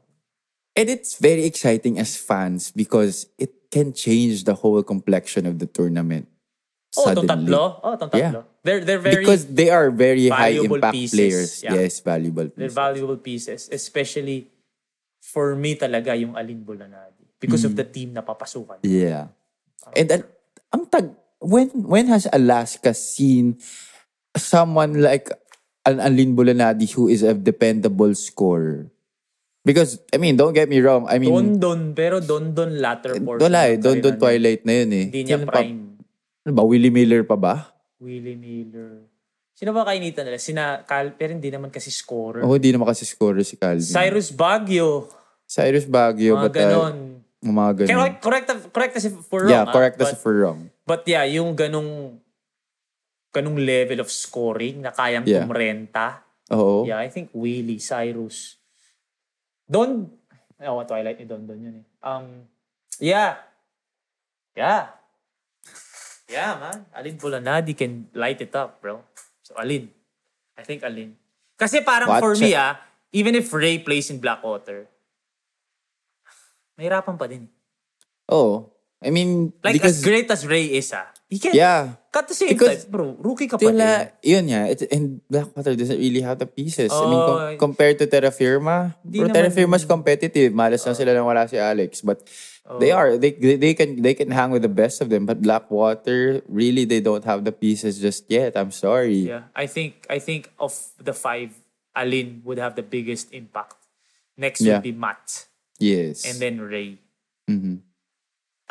[0.73, 5.69] And it's very exciting as fans because it can change the whole complexion of the
[5.69, 6.25] tournament.
[6.93, 7.63] Oh, itong tatlo?
[7.81, 8.41] Oh, itong tatlo.
[8.43, 8.61] Yeah.
[8.61, 11.13] They're, they're very because they are very high impact pieces.
[11.13, 11.49] players.
[11.61, 11.73] Yeah.
[11.75, 12.77] Yes, valuable they're pieces.
[12.77, 13.59] valuable pieces.
[13.67, 14.47] Especially
[15.19, 17.25] for me talaga yung Alin Bolanadi.
[17.37, 17.69] Because Mm.
[17.69, 18.79] of the team na papasukan.
[18.81, 19.33] Yeah.
[19.91, 20.23] And uh,
[20.71, 21.11] ang tag
[21.43, 23.59] when when has Alaska seen
[24.33, 25.27] someone like
[25.83, 28.87] an Alin Bulanadi who is a dependable scorer?
[29.63, 31.07] Because I mean, don't get me wrong.
[31.07, 33.43] I mean, Dondon, pero Dondon latter portion.
[33.43, 33.75] wala eh.
[33.75, 35.05] Don Don Twilight na yun eh.
[35.07, 35.92] Hindi niya pa- prime.
[36.43, 36.63] Ano ba?
[36.67, 37.71] Willie Miller pa ba?
[38.03, 39.07] Willie Miller.
[39.53, 40.41] Sino ba kainitan nila?
[40.41, 42.43] Sina Cal, pero hindi naman kasi scorer.
[42.43, 43.85] Oo, hindi naman kasi scorer si Calvin.
[43.85, 45.07] Cyrus Baguio.
[45.47, 46.35] Cyrus Baguio.
[46.35, 46.95] Mga but, uh, ganon.
[47.39, 47.87] mga ganon.
[47.87, 49.53] Correct, correct, correct us if we're wrong.
[49.53, 49.71] yeah, ah.
[49.71, 50.59] correct us but, if we're wrong.
[50.83, 52.19] But yeah, yung ganong
[53.33, 55.45] ganong level of scoring na kayang Yeah.
[55.45, 56.21] tumrenta.
[56.53, 56.83] Oo.
[56.85, 58.61] Yeah, I think Willie, Cyrus.
[59.65, 60.11] Don,
[60.59, 61.85] oh, Twilight ni Don Don yun eh.
[62.03, 62.45] Um,
[62.99, 63.41] yeah.
[64.53, 64.93] Yeah.
[66.33, 66.77] Yeah, man.
[66.91, 69.05] Alin Bulanadi can light it up, bro.
[69.45, 69.85] So, Alin.
[70.57, 71.13] I think Alin.
[71.53, 72.59] Kasi parang Watch for me, it.
[72.59, 72.81] ah,
[73.13, 74.89] even if Ray plays in Blackwater,
[76.73, 77.45] mahirapan pa din.
[78.33, 78.69] Oo.
[79.03, 81.99] I mean, Like, because, as great as Ray is, ah, he can yeah.
[82.07, 83.05] Cut the same Because time, bro.
[83.19, 83.77] Rookie ka pa din.
[84.23, 84.61] Yun nga.
[84.71, 86.89] It's, and Blackwater doesn't really have the pieces.
[86.89, 90.53] I mean, com- Oh, compared to Terra Firma, bro, Terra Firma's competitive.
[90.55, 91.99] Malas na sila nang wala si Alex.
[91.99, 92.23] But
[92.79, 93.17] they are.
[93.17, 95.25] They, they they can they can hang with the best of them.
[95.25, 98.55] But Blackwater, really, they don't have the pieces just yet.
[98.55, 99.27] I'm sorry.
[99.27, 101.51] Yeah, I think I think of the five,
[101.95, 103.75] Alin would have the biggest impact.
[104.39, 104.79] Next Yeah.
[104.79, 105.45] would be Matt,
[105.77, 106.23] Yes.
[106.25, 106.97] and then Ray.
[107.51, 107.83] Mhm.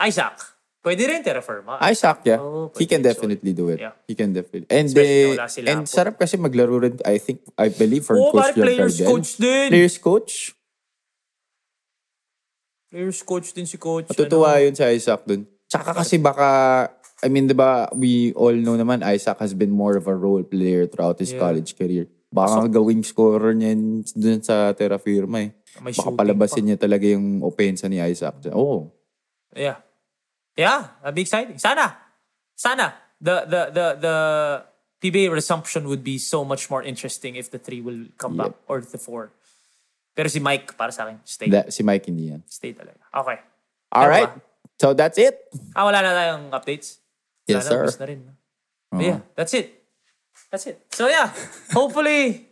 [0.01, 0.41] Isaac,
[0.83, 1.79] pwede rin terra firma.
[1.85, 2.41] Isaac, yeah.
[2.41, 3.79] Oh, he can definitely do it.
[3.79, 3.93] Yeah.
[4.09, 4.67] He can definitely.
[4.73, 5.93] And Especially they, na wala sila and po.
[5.93, 9.69] sarap kasi maglaro rin, I think, I believe for Oh, Coach players coach din.
[9.71, 10.57] Players coach.
[12.93, 14.05] Players coach din si coach.
[14.13, 14.69] Matutuwa ano.
[14.69, 15.49] yun si Isaac dun.
[15.65, 16.49] Tsaka kasi baka,
[17.25, 20.45] I mean, di ba, we all know naman, Isaac has been more of a role
[20.45, 21.41] player throughout his Yeah.
[21.41, 22.05] college career.
[22.29, 23.73] Baka gawing scorer niya
[24.13, 25.57] dun sa Terra Firma eh.
[25.81, 26.67] May Baka palabasin pa.
[26.69, 28.37] niya talaga yung opensa ni Isaac.
[28.53, 28.93] Oh.
[29.57, 29.81] Yeah.
[30.53, 31.57] Yeah, that'd be exciting.
[31.57, 31.97] Sana.
[32.53, 32.93] Sana.
[33.17, 34.17] The the the the
[35.01, 38.85] PBA resumption would be so much more interesting if the three will come back or
[38.85, 39.33] the four.
[40.13, 41.49] Pero si Mike, para sa akin, stay.
[41.49, 42.45] That, si Mike hindi yan.
[42.45, 43.01] Stay talaga.
[43.11, 43.39] Okay.
[43.93, 44.29] All right.
[44.29, 44.41] ba?
[44.77, 45.37] So that's it.
[45.73, 47.01] Ah, wala na tayong updates?
[47.47, 47.83] Wala Yes, na, sir.
[47.87, 48.21] ubos na rin.
[48.21, 48.33] no?
[48.93, 49.69] But yeah, that's it.
[50.53, 50.85] That's it.
[50.93, 51.33] So yeah,
[51.73, 52.45] hopefully,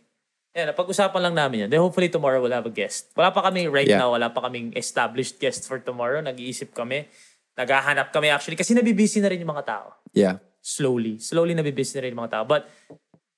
[0.51, 1.69] yeah, napag-usapan lang namin yan.
[1.69, 3.13] Then hopefully tomorrow we'll have a guest.
[3.13, 4.01] Wala pa kami right Yeah.
[4.01, 6.17] now, wala pa kaming established guest for tomorrow.
[6.19, 7.05] Nag-iisip kami.
[7.53, 9.87] Naghahanap kami actually kasi nabibisi na rin yung mga tao.
[10.17, 10.41] Yeah.
[10.65, 11.21] Slowly.
[11.21, 12.43] Slowly nabibisi na rin yung mga tao.
[12.47, 12.65] But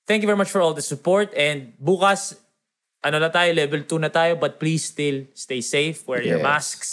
[0.08, 1.28] thank you very much for all the support.
[1.36, 2.38] And bukas,
[3.04, 4.40] ano na tayo, level 2 na tayo.
[4.40, 6.02] But please still stay safe.
[6.08, 6.48] Wear your Yes.
[6.48, 6.88] masks.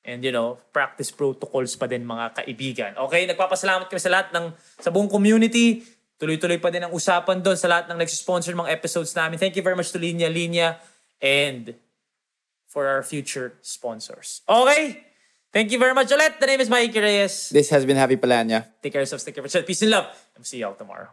[0.00, 2.96] And you know, practice protocols pa din mga kaibigan.
[2.96, 4.48] Okay, nagpapasalamat kami sa lahat ng,
[4.80, 5.84] sa buong community.
[6.16, 9.36] Tuloy-tuloy pa din ang usapan doon sa lahat ng nag-sponsor ng mga episodes namin.
[9.36, 10.80] Thank you very much to Linya Linya
[11.20, 11.76] and
[12.64, 14.40] for our future sponsors.
[14.48, 15.09] Okay?
[15.52, 16.38] Thank you very much ulit.
[16.38, 17.50] The name is Mikey Reyes.
[17.50, 18.70] This has been Happy Palanya.
[18.82, 19.24] Take care of yourselves.
[19.24, 19.66] Take care of yourself.
[19.66, 20.06] Peace and love.
[20.06, 21.10] And we'll see you all tomorrow.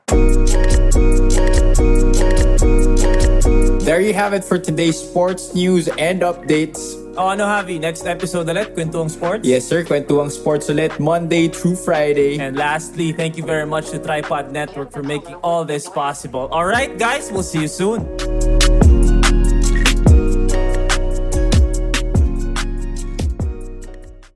[3.82, 6.94] There you have it for today's sports news and updates.
[7.18, 7.80] Oh, ano, Javi?
[7.80, 9.42] Next episode ulit, Kwentuang Sports.
[9.42, 9.82] Yes, sir.
[9.82, 12.38] Kwentuang Sports ulit Monday through Friday.
[12.38, 16.46] And lastly, thank you very much to Tripod Network for making all this possible.
[16.54, 18.06] All right, guys, we'll see you soon.